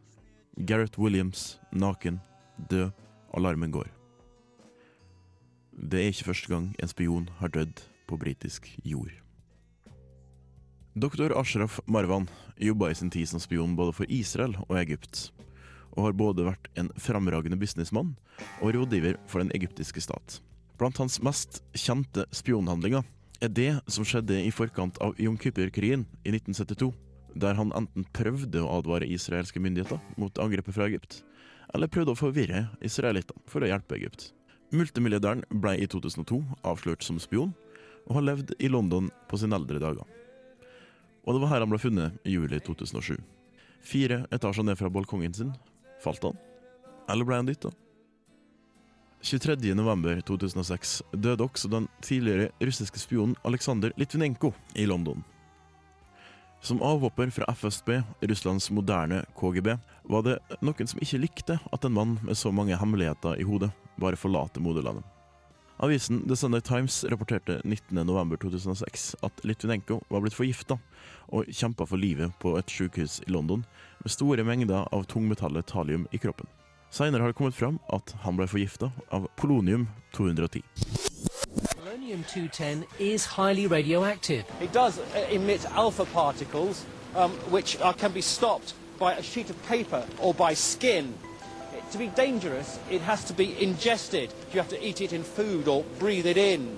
[0.55, 2.21] Gareth Williams, naken,
[2.71, 2.93] død,
[3.35, 3.89] alarmen går.
[5.75, 9.24] Det er ikke første gang en spion har dødd på britisk jord.
[10.95, 15.33] Doktor Ashraf Marwan jobba i sin tid som spion både for Israel og Egypt,
[15.99, 18.13] og har både vært en fremragende businessmann
[18.63, 20.39] og rådgiver for den egyptiske stat.
[20.79, 23.03] Blant hans mest kjente spionhandlinger
[23.43, 26.93] er det som skjedde i forkant av Jom Kippur-krigen i 1972,
[27.43, 31.25] der han enten prøvde å advare israelske myndigheter mot angrepet fra Egypt,
[31.75, 34.31] eller prøvde å forvirre israelittene for å hjelpe Egypt.
[34.71, 37.51] Multimilliardæren ble i 2002 avslørt som spion,
[38.07, 40.07] og har levd i London på sine eldre dager.
[41.25, 43.17] Og det var her han ble funnet i juli 2007.
[43.85, 45.55] Fire etasjer ned fra balkongen sin.
[46.05, 46.37] Falt han?
[47.09, 47.73] Eller ble han dytta?
[49.25, 55.25] 23.11.2006 døde også den tidligere russiske spionen Aleksandr Litvinenko i London.
[56.65, 57.91] Som avhopper fra FSB,
[58.25, 59.75] Russlands moderne KGB,
[60.09, 63.73] var det noen som ikke likte at en mann med så mange hemmeligheter i hodet
[64.01, 65.14] bare forlater moderlandet.
[65.79, 70.77] Avisen The Sunday Times rapporterte 19.11.2006 at Litvinenko var blitt forgifta
[71.35, 73.65] og kjempa for livet på et sykehus i London
[74.05, 76.47] med store mengder av tungmetallet talium i kroppen.
[76.95, 80.63] Seinere har det kommet fram at han ble forgifta av polonium-210.
[81.75, 84.45] Polonium-210 is highly radioactive.
[84.63, 89.51] It does uh, emit alpha particles, um, which are, can be stopped by a sheet
[89.51, 91.15] of paper or by skin.
[91.95, 94.35] To be dangerous, it has to be ingested.
[94.53, 96.77] You have to eat it in food or breathe it in.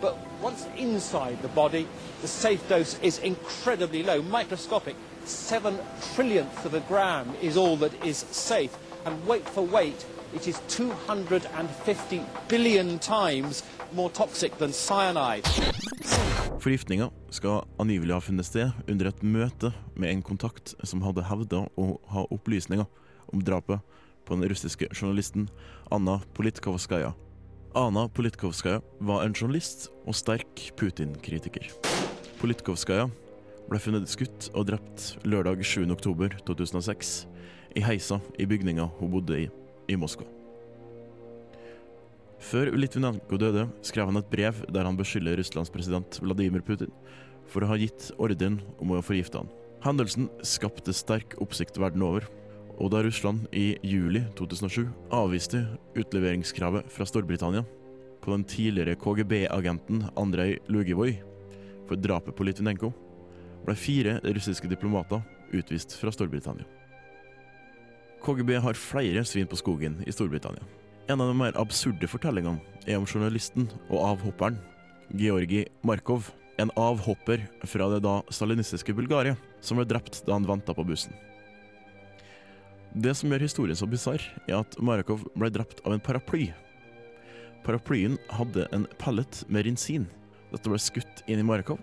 [0.00, 1.88] But once inside the body,
[2.20, 4.94] the safe dose is incredibly low, microscopic.
[5.24, 5.76] Seven
[6.14, 8.70] trillionths of a gram is all that is safe.
[9.04, 15.42] And weight for weight, it is 250 billion times more toxic than cyanide.
[16.60, 21.66] Forgiftninga skal angivelig ha funnet sted under et møte med en kontakt som hadde hevda
[21.74, 22.86] å ha opplysninger
[23.32, 23.82] om drapet
[24.26, 25.48] på den russiske journalisten
[25.90, 27.12] Anna Politkovskaja.
[27.74, 31.70] Anna Politkovskaja var en journalist og sterk Putin-kritiker.
[32.40, 33.08] Politkovskaja
[33.70, 37.12] ble funnet skutt og drept lørdag 7.10.2006
[37.78, 39.50] i heisa i bygninga hun bodde i
[39.90, 40.26] i Moskva.
[42.42, 46.90] Før Litvinenko døde, skrev han et brev der han beskylder Russlands president Vladimir Putin
[47.50, 49.50] for å ha gitt ordren om å forgifte han.
[49.82, 52.26] Hendelsen skapte sterk oppsikt verden over,
[52.78, 55.64] og da Russland i juli 2007 avviste
[55.98, 57.64] utleveringskravet fra Storbritannia
[58.22, 61.16] på den tidligere KGB-agenten Andrej Lugivoj
[61.88, 62.92] for drapet på Litvinenko,
[63.66, 66.66] ble fire russiske diplomater utvist fra Storbritannia.
[68.22, 70.62] KGB har flere svin på skogen i Storbritannia.
[71.10, 74.60] En av de mer absurde fortellingene er om journalisten og avhopperen
[75.18, 76.30] Georgi Markov,
[76.62, 81.12] en avhopper fra det da stalinistiske Bulgaria, som ble drept da han venta på bussen.
[82.92, 86.50] Det som gjør historien så bisarr, er at Marakov ble drept av en paraply.
[87.64, 90.04] Paraplyen hadde en pellet med rinsin.
[90.52, 91.80] Dette ble skutt inn i Marakov,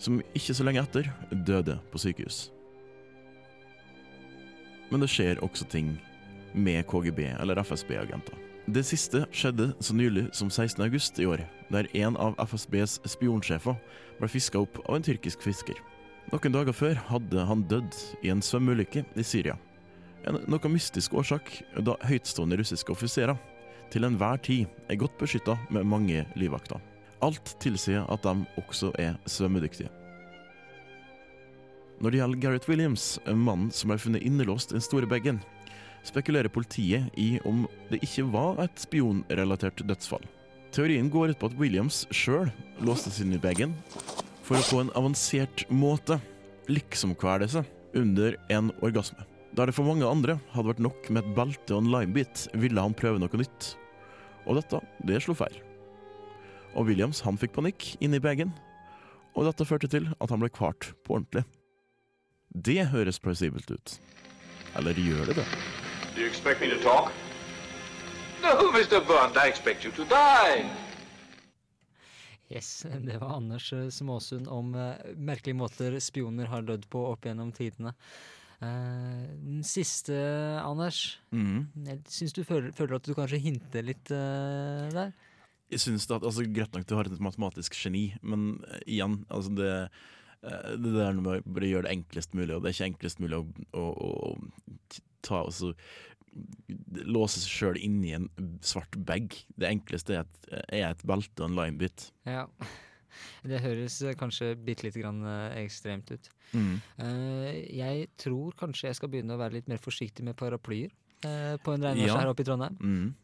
[0.00, 1.10] som ikke så lenge etter
[1.44, 2.48] døde på sykehus.
[4.90, 5.92] Men det skjer også ting
[6.56, 8.38] med KGB eller FSB-agenter.
[8.70, 10.80] Det siste skjedde så nylig som 16.
[10.86, 13.76] august i år, der en av FSBs spionsjefer
[14.18, 15.76] ble fiska opp av en tyrkisk fisker.
[16.30, 19.56] Noen dager før hadde han dødd i en svømmeulykke i Syria.
[20.28, 21.48] En noe mystisk årsak,
[21.80, 23.38] da høytstående russiske offiserer
[23.90, 26.80] til enhver tid er godt beskytta med mange livvakter.
[27.24, 29.90] Alt tilsier at de også er svømmedyktige.
[32.00, 35.40] Når det gjelder Gareth Williams, mannen som ble funnet innelåst i den store bagen,
[36.06, 40.24] spekulerer politiet i om det ikke var et spionrelatert dødsfall.
[40.72, 42.48] Teorien går ut på at Williams sjøl
[42.80, 43.74] låste seg inn i bagen
[44.46, 46.16] for å på en avansert måte
[46.70, 49.26] liksom kvele seg under en orgasme.
[49.56, 52.82] Der det for mange andre hadde vært nok med et belte og en limebit, ville
[52.82, 53.72] han prøve noe nytt.
[54.46, 55.56] Og dette, det slo feil.
[56.78, 58.52] Og Williams han fikk panikk inni bagen,
[59.34, 61.42] og dette førte til at han ble kvart på ordentlig.
[62.50, 63.96] Det høres plausibelt ut.
[64.78, 65.48] Eller gjør det det?
[66.14, 67.10] Do you expect me to talk?
[68.42, 69.02] No, Mr.
[69.06, 70.64] Bond, I expect you to die.
[72.50, 77.26] Yes, det var Anders eh, Småsund om eh, merkelige måter spioner har dødd på opp
[77.28, 77.92] gjennom tidene.
[78.60, 80.14] Eh, den siste,
[80.60, 81.18] Anders.
[81.32, 81.70] Mm.
[81.86, 85.14] Jeg syns du føler, føler at du kanskje hinter litt eh, der?
[85.70, 89.54] Jeg synes at, altså Greit nok du har et matematisk geni, men eh, igjen, altså
[89.56, 89.74] det
[90.40, 93.42] det der med å gjøre det enklest mulig, og det er ikke enklest mulig å,
[93.76, 95.74] å, å ta altså,
[97.04, 98.30] Låse seg sjøl inni en
[98.64, 99.34] svart bag.
[99.60, 102.06] Det enkleste er et, er et belte og en linebit.
[102.24, 102.46] Ja.
[103.42, 106.28] Det høres eh, kanskje bitte lite grann eh, ekstremt ut.
[106.52, 106.80] Mm.
[107.04, 111.74] Eh, jeg tror kanskje jeg skal begynne å være litt mer forsiktig med paraplyer på
[111.74, 112.16] en regnværs Ja.
[112.16, 112.76] her oppe i Trondheim.
[112.80, 113.14] Mm.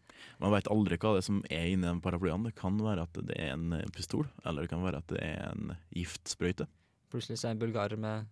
[0.42, 2.44] Man veit aldri hva det er som er inni den paraplyen.
[2.44, 5.46] Det kan være at det er en pistol, eller det kan være at det er
[5.48, 6.66] en giftsprøyte.
[7.08, 8.26] Plutselig så er en bulgarer med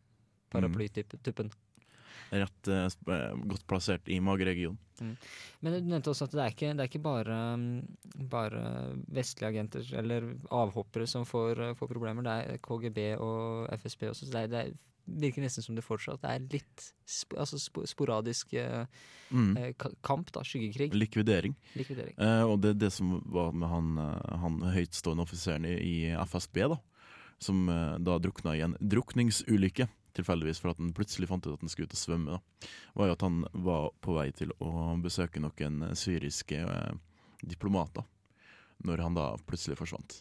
[0.53, 1.49] paraplytuppen.
[2.33, 4.79] Rett eh, eh, godt plassert i mageregionen.
[5.01, 5.17] Mm.
[5.61, 8.65] Men du nevnte også at det er ikke, det er ikke bare, mm, bare
[9.17, 12.23] vestlige agenter eller avhoppere som får, eh, får problemer.
[12.27, 14.27] Det er KGB og FSB også.
[14.29, 17.85] Så det, er, det er, virker nesten som det fortsatt er litt sp altså sp
[17.91, 18.87] sporadisk eh,
[19.35, 19.57] Mm.
[20.05, 20.45] kamp, da.
[20.47, 20.93] Skyggekrig.
[20.95, 21.57] Likvidering.
[21.75, 22.15] Likvidering.
[22.21, 23.97] Eh, og det er det som var med han,
[24.45, 25.97] han høytstående offiseren i, i
[26.29, 26.77] FSB, da.
[27.43, 31.65] Som eh, da drukna i en drukningsulykke, tilfeldigvis for at han plutselig fant ut at
[31.65, 32.37] han skulle ut og svømme.
[32.37, 32.69] da.
[32.99, 34.71] Var jo at han var på vei til å
[35.03, 36.93] besøke noen syriske eh,
[37.45, 38.07] diplomater,
[38.85, 40.21] når han da plutselig forsvant.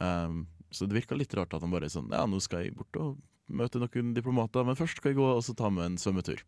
[0.00, 2.96] Um, så det virka litt rart at han bare sånn Ja, nå skal jeg bort
[2.96, 3.18] og
[3.52, 6.40] møte noen diplomater, men først skal jeg gå og så ta med en svømmetur.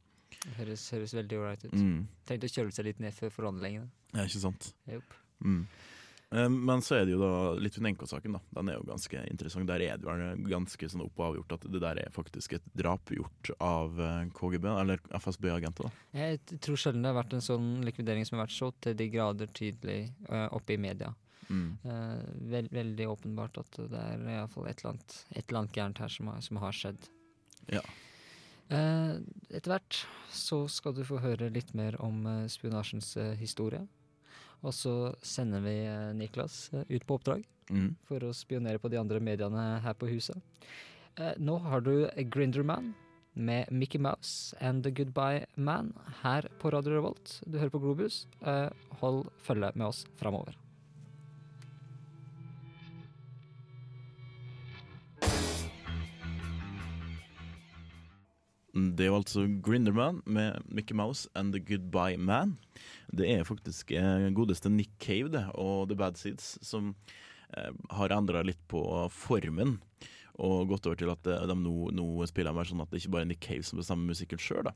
[0.58, 1.74] Høres, høres veldig ålreit ut.
[1.76, 2.06] Mm.
[2.28, 3.90] Tenkte å kjøle seg litt ned før forhandlingene.
[4.14, 4.70] Ja, ikke sant?
[4.90, 5.16] Jopp.
[5.44, 5.64] Mm.
[6.34, 8.36] Eh, Men så er det jo da Litvinenko-saken.
[8.36, 9.68] da Den er jo ganske interessant.
[9.70, 12.70] Der er det jo ganske sånn opp og avgjort at det der er faktisk et
[12.74, 15.90] drap gjort av eh, KGB, eller FSB-agenter.
[15.90, 18.96] da Jeg tror sjelden det har vært en sånn likvidering som har vært så til
[18.98, 21.14] de grader tydelig uh, oppe i media.
[21.48, 21.76] Mm.
[21.84, 25.60] Eh, vel, veldig åpenbart at det er i hvert fall et eller annet, et eller
[25.60, 27.10] annet gærent her som har, som har skjedd.
[27.72, 27.82] Ja.
[28.72, 29.16] Eh,
[29.50, 30.00] etter hvert
[30.32, 33.84] så skal du få høre litt mer om eh, spionasjens eh, historie.
[34.64, 37.94] Og så sender vi eh, Niklas eh, ut på oppdrag Mm.
[38.04, 40.36] for å spionere på de andre mediene her på huset.
[41.16, 41.94] Eh, nå har du
[42.28, 42.90] Grinderman
[43.34, 47.38] med Mickey Mouse and The Goodbye Man her på Radio Revolt.
[47.48, 48.26] Du hører på Globus.
[49.00, 50.52] Hold følge med oss framover.
[58.74, 62.56] Det er jo altså Grinderman med Mickey Mouse and The Goodbye Man.
[63.14, 66.90] Det er faktisk eh, godeste Nick Cave det, og The Bad Seeds som
[67.54, 68.82] eh, har endra litt på
[69.14, 69.76] formen.
[70.42, 73.14] Og gått over til at eh, de nå, nå spiller mer sånn at det ikke
[73.14, 74.72] bare er Nick Cave som bestemmer musikken sjøl.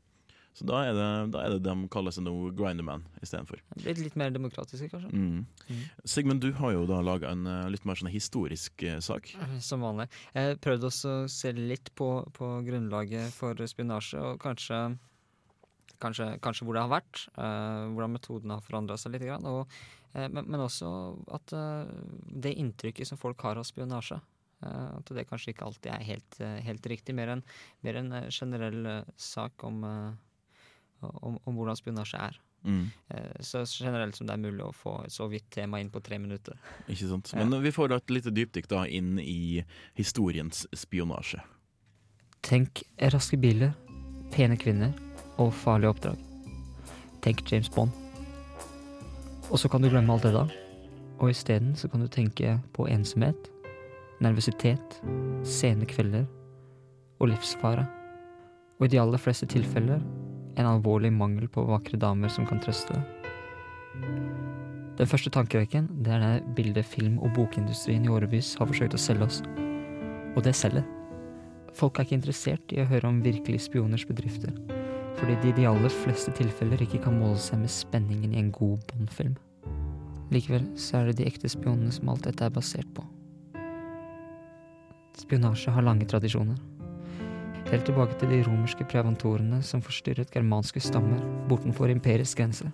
[0.58, 3.60] Så da er, det, da er det de kaller seg nå Grinderman istedenfor.
[3.78, 5.10] Blitt litt mer demokratiske, kanskje.
[5.14, 5.44] Mm.
[5.68, 5.82] Mm.
[6.02, 9.30] Sigmund, du har jo da laga en eh, litt mer sånn historisk eh, sak.
[9.62, 10.08] Som vanlig.
[10.34, 14.80] Jeg prøvde også å se litt på, på grunnlaget for spionasje, og kanskje,
[16.02, 17.22] kanskje, kanskje hvor det har vært.
[17.38, 19.28] eh, hvordan metodene har forandra seg litt.
[19.46, 19.78] Og,
[20.14, 20.90] eh, men, men også
[21.38, 21.94] at eh,
[22.46, 24.18] det inntrykket som folk har av spionasje.
[24.66, 27.14] eh, at det kanskje ikke alltid er helt, eh, helt riktig.
[27.14, 27.44] Mer en,
[27.86, 30.16] mer en eh, generell eh, sak om, eh,
[31.00, 32.38] om, om hvordan spionasje er.
[32.64, 32.90] Mm.
[33.08, 36.02] Eh, så generelt som det er mulig å få et så vidt tema inn på
[36.04, 36.58] tre minutter.
[36.86, 37.32] Ikke sant?
[37.38, 39.64] Men vi får da et lite dypdykk da inn i
[39.98, 41.42] historiens spionasje.
[42.46, 42.82] Tenk
[43.14, 43.74] raske biler,
[44.34, 44.94] pene kvinner
[45.38, 46.22] og farlige oppdrag.
[47.24, 47.94] Tenk James Bond.
[49.48, 50.46] Og så kan du glemme alt det da.
[51.18, 53.48] Og isteden så kan du tenke på ensomhet,
[54.22, 55.00] nervøsitet,
[55.46, 56.26] sene kvelder
[57.18, 57.86] og livsfare.
[58.78, 60.02] Og i de aller fleste tilfeller
[60.58, 62.96] en alvorlig mangel på vakre damer som kan trøste.
[64.98, 69.02] Den første tankevekken det er det bildet film- og bokindustrien i årevis har forsøkt å
[69.02, 69.42] selge oss.
[70.34, 70.86] Og det selger.
[71.78, 74.50] Folk er ikke interessert i å høre om virkelige spioners bedrifter,
[75.20, 78.50] fordi de i de aller fleste tilfeller ikke kan måle seg med spenningen i en
[78.54, 79.36] god Bond-film.
[80.34, 83.06] Likevel så er det de ekte spionene som alt dette er basert på.
[85.18, 86.58] Spionasje har lange tradisjoner.
[87.68, 92.64] Helt tilbake til de romerske preventorene som forstyrret germanske stammer bortenfor imperiets grense.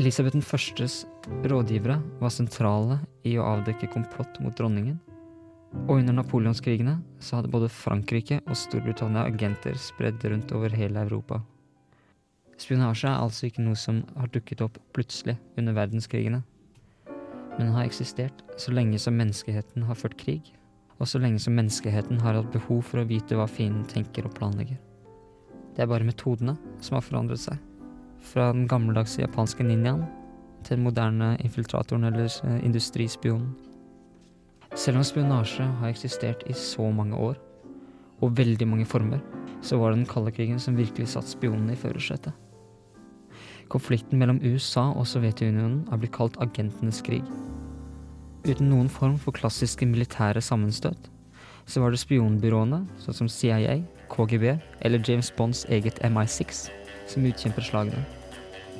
[0.00, 0.94] Elisabeth 1.s
[1.44, 2.96] rådgivere var sentrale
[3.28, 4.96] i å avdekke komplott mot dronningen,
[5.84, 11.42] og under napoleonskrigene så hadde både Frankrike og Storbritannia agenter spredd rundt over hele Europa.
[12.56, 16.40] Spionasje er altså ikke noe som har dukket opp plutselig under verdenskrigene,
[17.58, 20.54] men har eksistert så lenge som menneskeheten har ført krig,
[21.02, 24.36] og så lenge som menneskeheten har hatt behov for å vite hva fienden tenker og
[24.36, 24.78] planlegger.
[25.74, 27.58] Det er bare metodene som har forandret seg.
[28.22, 30.04] Fra den gammeldagse japanske ninjaen
[30.62, 33.50] til den moderne infiltratoren eller eh, industrispionen.
[34.78, 37.34] Selv om spionasje har eksistert i så mange år,
[38.22, 39.18] og veldig mange former,
[39.60, 42.32] så var det den kalde krigen som virkelig satt spionene i førersetet.
[43.72, 47.26] Konflikten mellom USA og Sovjetunionen har blitt kalt agentenes krig.
[48.42, 51.04] Uten noen form for klassiske militære sammenstøt,
[51.62, 53.76] så var det spionbyråene, sånn som CIA,
[54.10, 54.48] KGB
[54.82, 56.64] eller James Bonds eget MI6,
[57.06, 58.02] som utkjemper slagene.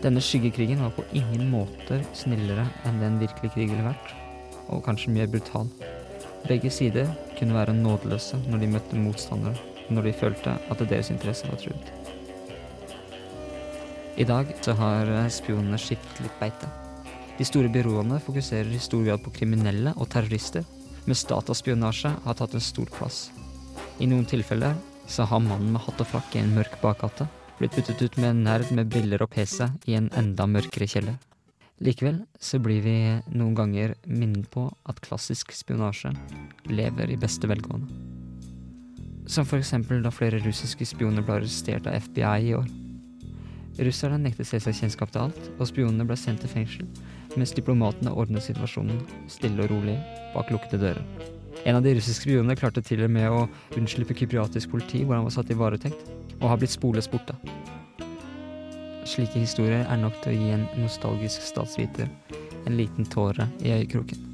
[0.02, 4.12] Denne skyggekrigen var på ingen måte snillere enn det en virkelig krig ville vært,
[4.66, 5.70] og kanskje mer brutal.
[6.48, 7.06] Begge sider
[7.38, 9.54] kunne være nådeløse når de møtte motstandere,
[9.94, 11.92] når de følte at deres interesse var truet.
[14.18, 16.68] I dag så har eh, spionene skiftet litt beite.
[17.38, 20.66] De store byråene fokuserer i stor grad på kriminelle og terrorister,
[21.06, 23.30] mens dataspionasje har tatt en stor plass.
[23.98, 24.76] I noen tilfeller
[25.10, 27.26] så har mannen med hatt og frakk i en mørk bakgate
[27.62, 31.18] blitt byttet ut med en nerd med briller og PC i en enda mørkere kjeller.
[31.82, 32.94] Likevel så blir vi
[33.34, 36.10] noen ganger minnet på at klassisk spionasje
[36.70, 37.86] lever i beste velgående.
[39.30, 42.66] Som eksempel da flere russiske spioner ble arrestert av FBI i år.
[43.86, 46.88] Russerne nektet selvsagt kjennskap til alt, og spionene ble sendt til fengsel,
[47.36, 49.96] mens diplomatene ordnet situasjonen stille og rolig
[50.34, 51.30] bak lukkede dører.
[51.64, 53.44] En av de russiske spionene klarte til og med å
[53.78, 56.08] unnslippe kypriatisk politi, hvor han var satt i varetekt,
[56.40, 57.36] og har blitt sporløst borte.
[59.06, 62.10] Slike historier er nok til å gi en nostalgisk statsviter
[62.66, 64.28] en liten tåre i øyekroken.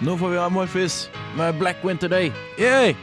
[0.00, 2.32] Nå får vi Amorphis med Black Winter Day.
[2.58, 2.94] Yay!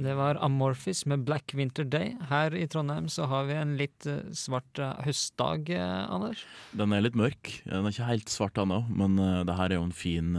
[0.00, 2.14] Det var Amorphis med Black Winter Day.
[2.30, 6.46] Her i Trondheim så har vi en litt eh, svart eh, høstdag, eh, Anders.
[6.72, 7.50] Den er litt mørk.
[7.66, 10.32] Den er ikke helt svart ennå, men det her er jo en fin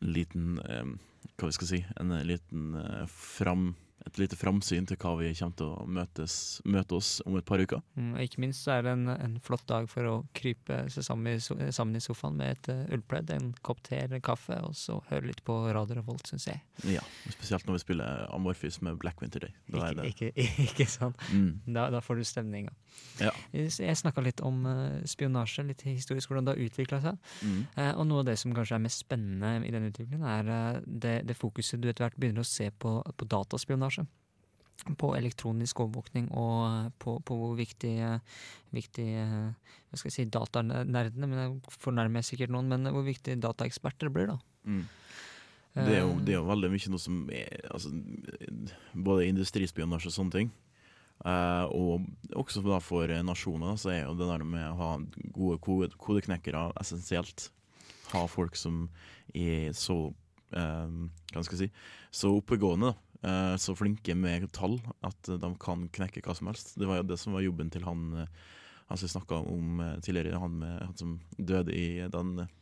[0.00, 0.94] liten eh,
[1.34, 1.80] Hva vi skal si?
[2.00, 3.72] En liten eh, fram,
[4.04, 6.34] et lite framsyn til hva vi kommer til å møtes,
[6.68, 7.80] møte oss om et par uker.
[7.96, 11.06] Mm, og ikke minst så er det en, en flott dag for å krype seg
[11.06, 14.76] sammen i, sammen i sofaen med et uh, ullpledd, en kopp te eller kaffe, og
[14.76, 16.60] så høre litt på Radio Revolt, syns jeg.
[16.90, 19.54] Ja, Spesielt når vi spiller Amorphis med Black Winter Day.
[19.72, 21.24] Da Ikke, det ikke, ikke sant?
[21.32, 21.64] Mm.
[21.64, 22.74] Da, da får du stemninga.
[23.22, 23.32] Ja.
[23.54, 27.32] Jeg snakka litt om uh, spionasje, litt historisk, hvordan det har utvikla seg.
[27.40, 27.58] Mm.
[27.78, 31.14] Uh, og noe av det som kanskje er mest spennende i den utviklingen, er det,
[31.30, 33.93] det fokuset du etter hvert begynner å se på, på dataspionasje.
[35.00, 38.42] På elektronisk overvåkning og eh, på, på hvor viktig, eh,
[38.74, 43.06] viktig eh, Hva skal jeg si, datanerdene, men jeg fornærmer jeg sikkert noen, men hvor
[43.06, 44.38] viktig dataeksperter blir, da.
[44.64, 44.84] Mm.
[45.74, 47.90] Det er, jo, det er jo veldig mye noe som er altså,
[48.94, 50.52] Både industrispionasje og sånne ting.
[51.24, 54.88] Uh, og også da for nasjoner så er jo det der med å ha
[55.34, 57.48] gode kode, kodeknekkere essensielt.
[58.12, 58.84] Ha folk som
[59.32, 59.96] er så
[60.52, 60.90] eh,
[61.32, 61.68] Hva skal jeg si
[62.12, 63.13] Så oppegående, da.
[63.24, 66.74] Eh, så flinke med tall at de kan knekke hva som helst.
[66.80, 68.50] Det var jo det som var jobben til han eh,
[68.90, 72.52] Han som snakka om eh, tidligere, han, med, han som døde i den eh,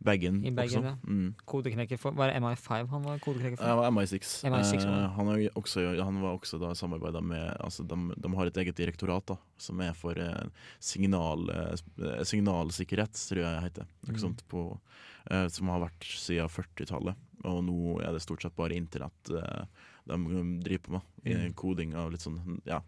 [0.00, 0.44] bagen.
[0.46, 0.94] I bagen, ja.
[1.04, 1.34] Mm.
[1.44, 3.80] Kodeknekker for Var det MI5 han var kodeknekker for?
[3.82, 4.30] var MI6.
[4.48, 4.94] MI6 var.
[4.94, 8.60] Eh, han, er også, han var også da samarbeida med altså de, de har et
[8.62, 13.90] eget direktorat da, som er for eh, signal, eh, signalsikkerhet, tror jeg det heter.
[14.08, 14.20] Mm.
[14.22, 15.09] sånt på, eh,
[15.52, 17.26] som har vært siden 40-tallet.
[17.48, 20.18] Og nå er det stort sett bare internett eh, de
[20.64, 21.06] driver på med.
[21.24, 21.52] Mm.
[21.52, 22.80] koding av litt sånn ja,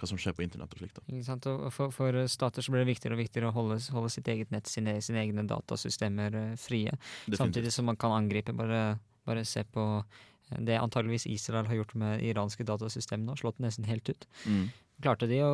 [0.00, 1.00] hva som skjer på internett og slikt.
[1.50, 4.52] Og for, for stater så blir det viktigere og viktigere å holde, holde sitt eget
[4.54, 6.92] nett, sine, sine egne datasystemer eh, frie.
[6.96, 7.40] Definitivt.
[7.42, 8.56] Samtidig som man kan angripe.
[8.56, 10.20] Bare, bare se på eh,
[10.58, 13.36] det antageligvis Israel har gjort med iranske datasystemer nå.
[13.38, 14.26] Slått nesten helt ut.
[14.46, 14.70] Mm.
[15.00, 15.52] Klarte de å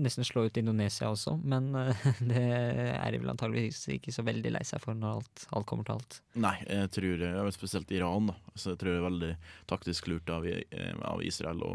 [0.00, 2.44] nesten slå ut Indonesia også, men eh, det
[2.94, 5.98] er de vel antageligvis ikke så veldig lei seg for når alt, alt kommer til
[5.98, 6.20] alt.
[6.38, 8.30] Nei, jeg tror jeg vet spesielt Iran.
[8.32, 9.32] da Så jeg tror det er veldig
[9.72, 11.74] taktisk lurt av, eh, av Israel å,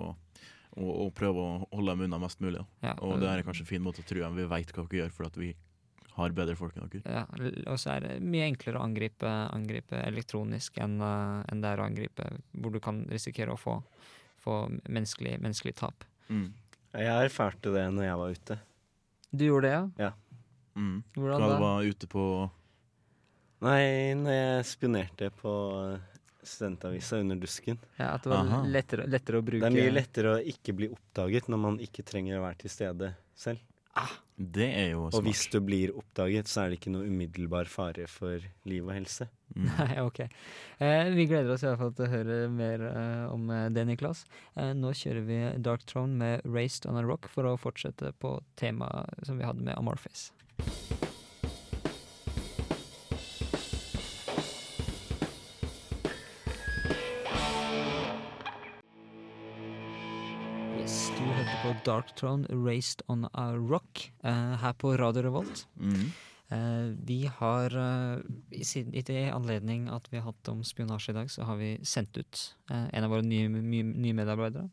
[0.80, 2.64] og, og prøve å holde dem unna mest mulig.
[2.82, 5.04] Ja, og det er kanskje en fin måte å tro at vi vet hva vi
[5.04, 5.54] gjør, for at vi
[6.18, 7.14] har bedre folk enn dere.
[7.22, 7.26] Ja,
[7.72, 11.82] og så er det mye enklere å angripe, angripe elektronisk enn eh, enn det er
[11.82, 13.78] å angripe hvor du kan risikere å få,
[14.44, 16.06] få menneskelig, menneskelig tap.
[16.32, 16.50] Mm.
[16.92, 18.60] Jeg erfarte det når jeg var ute.
[19.32, 20.10] Du gjorde det, ja?
[20.10, 20.50] Ja.
[20.76, 20.98] Mm.
[21.16, 21.48] Hvordan da?
[21.48, 21.54] da?
[21.54, 22.26] du var ute på
[23.62, 25.52] Nei, når jeg spionerte på
[26.42, 27.78] studentavisa under dusken.
[28.00, 30.90] Ja, At det var lettere, lettere å bruke Det er mye lettere å ikke bli
[30.90, 33.62] oppdaget når man ikke trenger å være til stede selv.
[34.42, 38.08] Det er jo Og hvis du blir oppdaget, så er det ikke noe umiddelbar fare
[38.10, 39.28] for liv og helse.
[39.68, 40.24] Nei, ok.
[40.82, 43.86] Eh, vi gleder oss i hvert fall til å høre mer eh, om eh, det,
[43.90, 44.24] Niklas.
[44.56, 48.38] Eh, nå kjører vi Dark Throne med 'Raised on a Rock' for å fortsette på
[48.60, 50.32] temaet som vi hadde med Amorphis.
[61.86, 65.66] Dark Throne 'Raised on a Rock' eh, her på Radio Revolt.
[65.80, 66.12] Mm.
[66.52, 68.20] Eh, vi har, eh,
[68.52, 71.78] i, i det anledning at vi har hatt om spionasje i dag, så har vi
[71.84, 74.70] sendt ut eh, en av våre nye, nye, nye medarbeidere,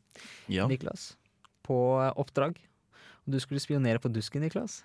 [0.51, 0.67] Ja.
[0.69, 1.17] Niklas,
[1.63, 2.59] på eh, oppdrag.
[3.27, 4.83] Og du skulle spionere på dusken, Niklas.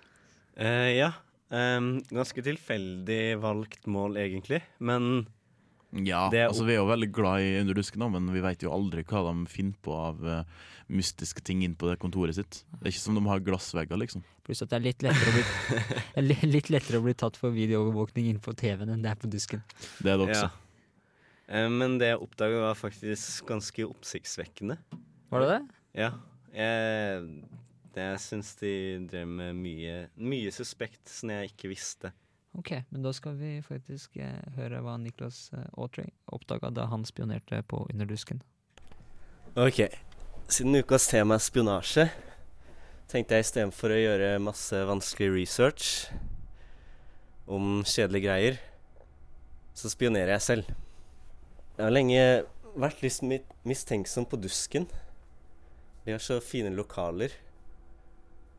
[0.56, 1.12] Eh, ja.
[1.50, 4.62] em, ganske tilfeldig valgt mål, egentlig.
[4.78, 5.26] Men
[6.02, 8.64] Ja, Det er altså vi er jo veldig glad i Under dusken, men vi vet
[8.64, 12.64] jo aldri hva de finner på av uh, mystiske ting inn på det kontoret sitt.
[12.72, 14.24] Det er ikke som de har glassvegger, liksom.
[14.44, 18.32] Pluss at det er litt lettere å bli, litt lettere å bli tatt for videoovervåkning
[18.32, 19.62] inn på TV-en enn det er på dusken.
[20.02, 20.50] Det er det også.
[20.50, 20.64] Ja.
[21.46, 24.78] Eh, men det jeg oppdaga, var faktisk ganske oppsiktsvekkende.
[25.30, 25.60] Var det det?
[26.04, 26.10] Ja.
[26.54, 27.30] Jeg,
[27.94, 28.74] det jeg syns de
[29.10, 32.12] drev med mye, mye suspekt som jeg ikke visste.
[32.54, 37.02] Ok, men da skal vi faktisk eh, høre hva Niklas eh, Autry oppdaga da han
[37.06, 38.44] spionerte på Underdusken.
[39.58, 39.80] Ok,
[40.46, 42.04] siden ukas tema er spionasje,
[43.10, 45.88] tenkte jeg istedenfor å gjøre masse vanskelig research
[47.50, 48.60] om kjedelige greier,
[49.74, 50.70] så spionerer jeg selv.
[51.74, 52.22] Jeg har lenge
[52.78, 54.86] vært litt mistenksom på Dusken.
[56.06, 57.34] De har så fine lokaler.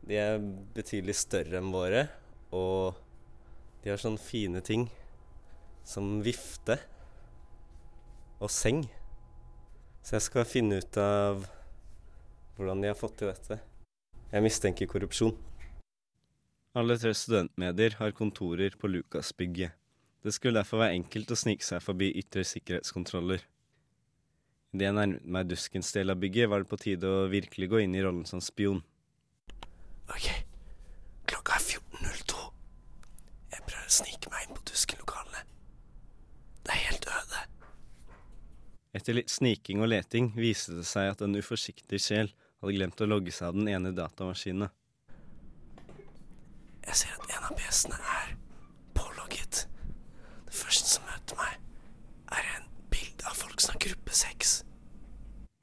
[0.06, 0.36] De er
[0.76, 2.06] betydelig større enn våre,
[2.52, 3.05] og
[3.82, 4.88] de har sånne fine ting
[5.86, 6.78] som vifte
[8.42, 8.84] og seng.
[10.02, 11.46] Så jeg skal finne ut av
[12.56, 13.58] hvordan de har fått til dette.
[14.32, 15.36] Jeg mistenker korrupsjon.
[16.76, 19.72] Alle tre studentmedier har kontorer på Lukasbygget.
[20.26, 23.44] Det skulle derfor være enkelt å snike seg forbi ytre sikkerhetskontroller.
[24.74, 27.80] Idet jeg nærmet meg Duskens del av bygget, var det på tide å virkelig gå
[27.84, 28.82] inn i rollen som spion.
[30.10, 30.26] Ok,
[33.86, 35.44] Å snike meg inn på Dusken-lokalene.
[36.66, 37.42] Det er helt øde.
[38.98, 43.06] Etter litt sniking og leting viste det seg at en uforsiktig sjel hadde glemt å
[43.06, 44.72] logge seg av den ene datamaskinen.
[46.86, 48.34] Jeg ser at en av PC-ene er
[48.96, 49.62] pålogget.
[50.48, 51.56] Det første som møter meg,
[52.34, 54.60] er en bilde av folk som har gruppe sex.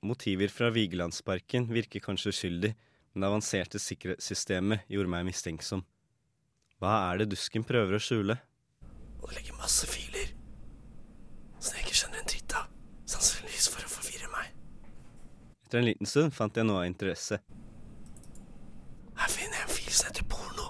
[0.04, 2.72] Motiver fra Vigelandsparken virker kanskje uskyldig,
[3.12, 5.84] men det avanserte sikkerhetssystemet gjorde meg mistenksom.
[6.84, 8.36] Hva er det Dusken prøver å skjule?
[9.22, 10.34] Og det ligger masse filer
[11.64, 12.66] som jeg ikke skjønner en dritt av.
[13.08, 14.50] Sannsynligvis for å forvirre meg.
[15.64, 17.40] Etter en liten stund fant jeg noe av interesse.
[19.16, 20.68] Her finner jeg en fil som heter porno.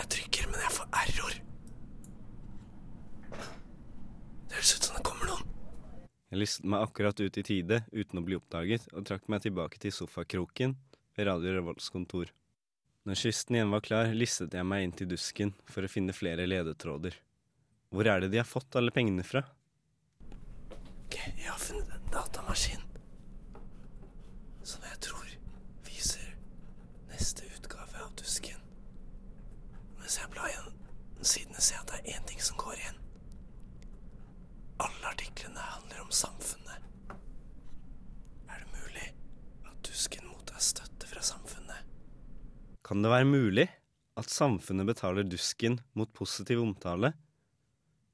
[0.00, 1.38] Jeg trykker, men jeg får error.
[3.36, 5.54] Det høres ut som det kommer noen.
[6.32, 9.84] Jeg listet meg akkurat ut i tide uten å bli oppdaget, og trakk meg tilbake
[9.84, 10.78] til sofakroken
[11.18, 12.32] ved Radio Revolts kontor.
[13.08, 16.44] Når kysten igjen var klar, listet jeg meg inn til dusken for å finne flere
[16.44, 17.14] ledetråder.
[17.90, 19.40] Hvor er det de har fått alle pengene fra?
[21.06, 22.84] Ok, jeg har funnet en datamaskin.
[24.62, 25.32] Som jeg tror
[25.88, 26.28] viser
[27.08, 28.60] neste utgave av Dusken.
[29.98, 33.00] Mens jeg blar gjennom sidene, ser jeg at det er én ting som går igjen.
[34.84, 37.16] Alle artiklene handler om samfunnet.
[38.46, 39.08] Er det mulig
[39.64, 41.88] at Dusken mottar støtte fra samfunnet?
[42.90, 43.68] Kan det være mulig
[44.18, 47.12] at samfunnet betaler Dusken mot positiv omtale?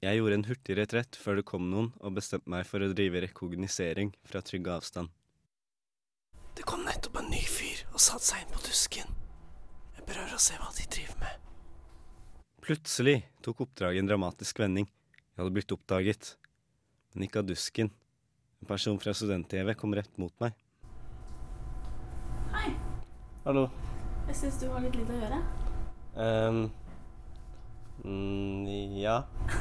[0.05, 3.23] Jeg gjorde en hurtig retrett før det kom noen, og bestemte meg for å drive
[3.25, 5.09] rekognosering fra trygg avstand.
[6.61, 9.17] Det kom nettopp en ny fyr og satte seg inn på dusken.
[9.97, 11.51] Jeg prøver å se hva de driver med.
[12.69, 13.19] Plutselig
[13.49, 14.93] tok oppdraget en dramatisk vending.
[15.25, 16.35] Jeg hadde blitt oppdaget.
[17.15, 17.95] Men ikke av dusken.
[18.61, 20.53] En person fra student-TV kom rett mot meg.
[22.53, 22.77] Hei.
[23.49, 23.71] Hallo.
[24.27, 25.37] Jeg syns du har litt lite å gjøre.
[26.17, 26.65] Um,
[28.03, 29.21] mm, ja.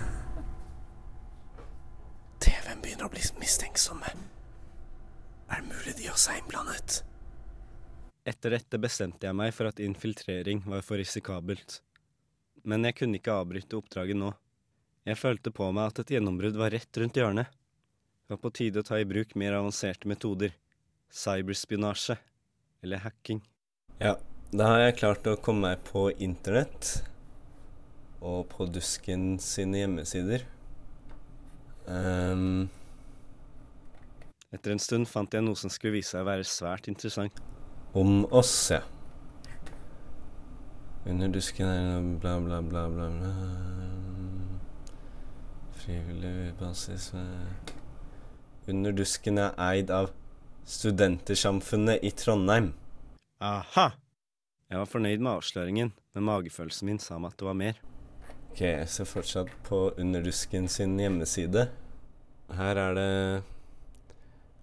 [2.46, 4.10] TV-en begynner å bli mistenksomme.
[5.54, 7.04] Er det mulig de også er innblandet?
[8.26, 11.84] Etter dette bestemte jeg meg for at infiltrering var for risikabelt.
[12.66, 14.34] Men jeg kunne ikke avbryte oppdraget nå.
[15.06, 17.52] Jeg følte på meg at et gjennombrudd var rett rundt hjørnet.
[18.26, 20.58] Det var på tide å ta i bruk mer avanserte metoder.
[21.14, 22.18] Cyberspionasje.
[22.82, 23.46] Eller hacking.
[24.02, 24.18] Ja,
[24.54, 27.00] da har jeg klart å komme meg på internett
[28.26, 30.46] og på Dusken sine hjemmesider.
[31.86, 32.68] Um,
[34.56, 37.42] etter en stund fant jeg noe som skulle vise seg å være svært interessant.
[37.96, 38.82] Om oss, ja.
[41.06, 43.34] Under dusken er det bla, bla, bla, bla, bla.
[45.78, 47.12] Frivillig basis
[48.66, 50.10] Under dusken er eid av
[50.66, 52.72] Studentersamfunnet i Trondheim.
[53.38, 53.92] Aha!
[54.76, 57.78] Jeg var fornøyd med avsløringen, men magefølelsen min sa meg at det var mer.
[58.50, 61.70] Ok, jeg ser fortsatt på Underdusken sin hjemmeside.
[62.58, 63.14] Her er det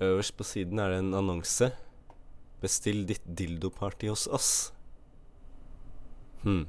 [0.05, 1.71] Øverst på siden er det en annonse.
[2.61, 4.53] Bestill ditt dildoparty hos oss.
[6.45, 6.67] Hm.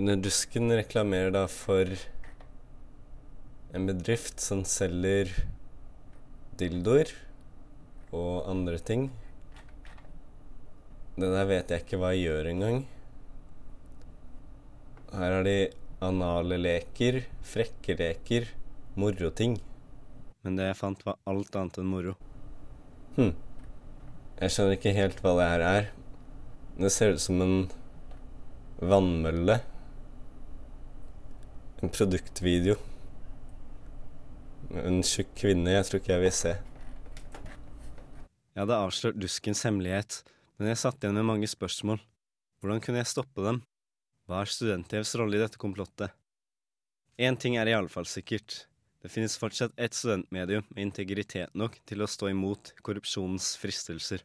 [0.00, 1.84] Underdusken reklamerer da for
[3.76, 5.36] en bedrift som selger
[6.56, 7.12] dildoer
[8.08, 9.10] og andre ting.
[11.20, 12.78] Det der vet jeg ikke hva jeg gjør engang.
[15.10, 15.56] Her har de
[16.00, 18.46] anale leker, frekke leker,
[18.96, 19.58] moroting.
[20.40, 22.14] Men det jeg fant var alt annet enn moro.
[23.18, 23.34] Hm.
[24.40, 25.90] Jeg skjønner ikke helt hva det her er.
[26.80, 27.56] Det ser ut som en
[28.80, 29.58] vannmølle.
[31.84, 32.78] En produktvideo.
[34.80, 36.56] En tjukk kvinne jeg tror ikke jeg vil se.
[38.54, 40.22] Jeg hadde avslørt duskens hemmelighet,
[40.60, 41.98] men jeg satt igjen med mange spørsmål.
[42.60, 43.62] Hvordan kunne jeg stoppe dem?
[44.28, 46.12] Hva er studenthjevs rolle i dette komplottet?
[47.16, 48.66] Én ting er i alle fall sikkert.
[49.00, 54.20] Det finnes fortsatt ett studentmedium med integritet nok til å stå imot korrupsjonens fristelser.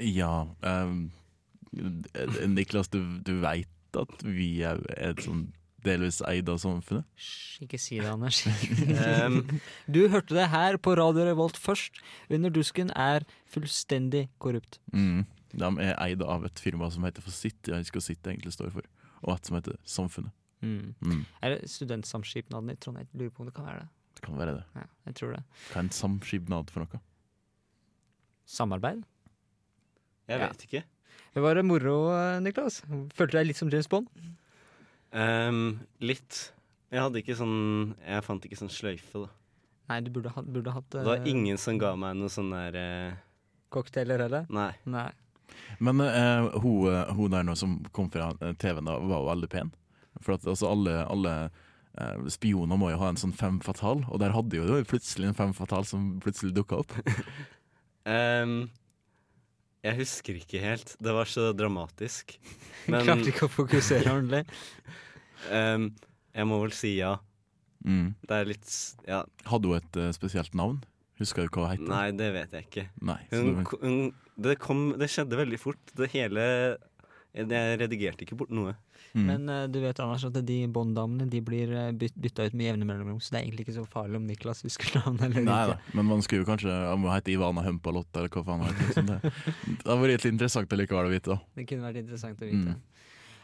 [0.00, 1.10] Ja um,
[2.48, 5.50] Niklas, du, du veit at vi er et sånn
[5.84, 7.06] delvis eid av samfunnet?
[7.16, 8.42] Hysj, ikke si det, Anders.
[9.26, 9.40] um,
[9.90, 12.00] du hørte det her på Radio Revolt først.
[12.30, 14.78] Under dusken er fullstendig korrupt.
[14.92, 15.24] Mm.
[15.52, 18.70] De er eid av et firma som heter For Sitt, jeg husker Sitt egentlig står
[18.74, 18.86] for,
[19.24, 20.30] og et som heter Samfunnet.
[20.62, 20.92] Mm.
[21.00, 21.22] Mm.
[21.42, 23.08] Er det studentsamskipnaden i Trondheim?
[23.14, 23.88] Jeg Lurer på om det kan være det.
[24.18, 24.64] Det kan være det.
[24.76, 25.42] Ja, jeg tror det.
[25.70, 27.00] Hva er en samskipnad for noe?
[28.50, 29.02] Samarbeid?
[30.28, 30.46] Jeg Ja.
[30.48, 30.82] vet ikke.
[31.34, 32.80] Det var moro, Niklas.
[33.14, 34.08] Følte deg litt som James Bond?
[35.16, 36.52] Ehm, litt.
[36.90, 39.30] Jeg hadde ikke sånn Jeg fant ikke sånn sløyfe, da.
[39.90, 42.52] Nei, du burde, ha, burde hatt Det var eh, ingen som ga meg noe sånn
[42.54, 43.18] der uh,
[43.74, 44.46] cocktailer heller.
[44.54, 44.70] Nei.
[44.86, 45.08] Nei.
[45.78, 49.30] Men uh, hun, eh, hun der nå som kom fra eh, TV-en, da, var jo
[49.30, 49.72] veldig pen.
[50.20, 54.20] For at altså, alle, alle eh, spioner må jo ha en sånn fem fatal, og
[54.22, 56.96] der hadde jo det plutselig en fem fatal som plutselig dukka opp.
[58.08, 58.70] Ehm,
[59.86, 60.94] jeg husker ikke helt.
[61.00, 62.36] Det var så dramatisk.
[62.86, 64.44] Klarte ikke å fokusere ordentlig.
[65.56, 65.90] um,
[66.36, 67.16] jeg må vel si ja.
[67.80, 68.12] Mm.
[68.28, 68.72] Det er litt
[69.08, 69.22] Ja.
[69.48, 70.82] Hadde hun et uh, spesielt navn?
[71.20, 71.86] Husker du hva hun het?
[71.88, 72.86] Nei, det vet jeg ikke.
[73.04, 73.96] Nei, Hun, hun,
[74.40, 75.92] det, kom, det skjedde veldig fort.
[75.96, 76.44] Det hele
[77.30, 78.72] Jeg redigerte ikke bort noe.
[79.14, 79.26] Mm.
[79.26, 82.68] Men uh, du vet Anders at de Bond-damene de blir uh, byt, bytta ut med
[82.72, 85.60] jevne mellomrom, så det er egentlig ikke så farlig om Niklas husker navnet eller Nei
[85.62, 85.76] ikke.
[85.76, 88.70] da, men man skulle jo kanskje Om hun heter Ivana Humpalott, eller hva faen hun
[88.70, 88.86] heter.
[88.90, 91.34] liksom det, det hadde vært litt interessant likevel å vite.
[91.34, 92.76] da Det kunne vært interessant å vite.
[92.76, 92.86] Mm.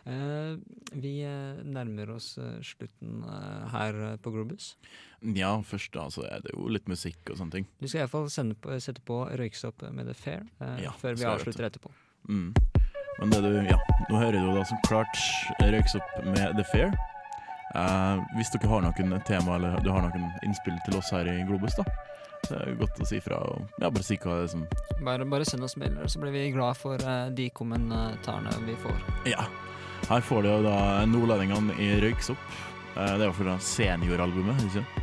[0.06, 0.54] Uh,
[0.94, 4.76] vi uh, nærmer oss uh, slutten eh, her eh, på Grobus.
[5.34, 7.66] Ja, først da så er det jo litt musikk og sånne ting.
[7.82, 11.90] Du skal iallfall sette på Røyksopp med The Fair eh, Ja, før vi avslutter etterpå.
[12.30, 12.52] Mm.
[13.18, 13.78] Men det du, ja,
[14.10, 15.20] nå hører du da som klart
[15.62, 16.92] røyks opp med The Fair.
[17.76, 21.38] Eh, hvis dere har noen tema eller du har noen innspill til oss her i
[21.48, 21.84] Globus, da,
[22.46, 23.40] så er det godt å si fra.
[23.50, 24.66] Og, ja, bare si hva det er som
[25.04, 28.96] Bare, bare send oss meldinger, så blir vi glad for eh, de kommentarene vi får.
[29.32, 29.48] Ja.
[30.06, 32.48] Her får du da nordlendingene i Røyksopp.
[32.96, 35.02] Eh, det er jo fra senioralbumet, ikke sant?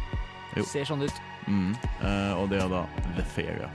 [0.70, 1.24] Ser sånn ut.
[1.50, 1.74] Mm.
[1.74, 2.86] Eh, og det er da
[3.18, 3.72] The Fair, ja.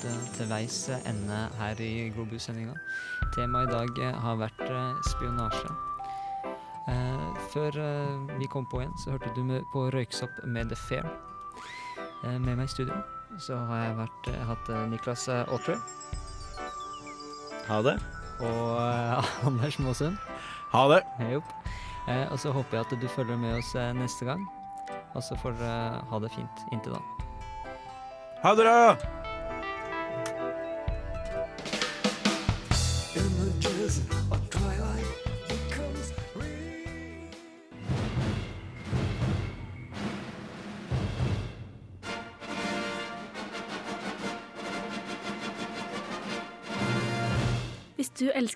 [0.00, 0.76] Kommet til veis
[1.06, 2.74] ende her i Globus-sendinga.
[3.34, 5.72] Temaet i dag eh, har vært eh, spionasje.
[6.88, 7.76] Eh, før
[8.38, 9.42] vi kom på igjen, så hørte du
[9.72, 11.06] på Røyksopp med The Fair.
[12.24, 12.96] Eh, med meg i studio
[13.38, 15.76] så har jeg vært, hatt Niklas Aatre.
[17.68, 17.96] Ha det.
[18.40, 18.80] Og
[19.46, 20.18] Anders Måsund.
[20.72, 21.04] Ha det.
[21.20, 24.44] Eh, og så håper jeg at du følger med oss neste gang.
[25.14, 27.02] Og så får dere ha det fint inntil da.
[28.42, 29.19] Ha det,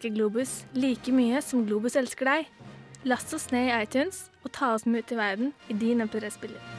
[0.05, 2.49] elsker Globus like mye som Globus elsker deg,
[3.05, 6.74] Last oss ned i iTunes og ta oss med ut i verden i din MP3-spiller.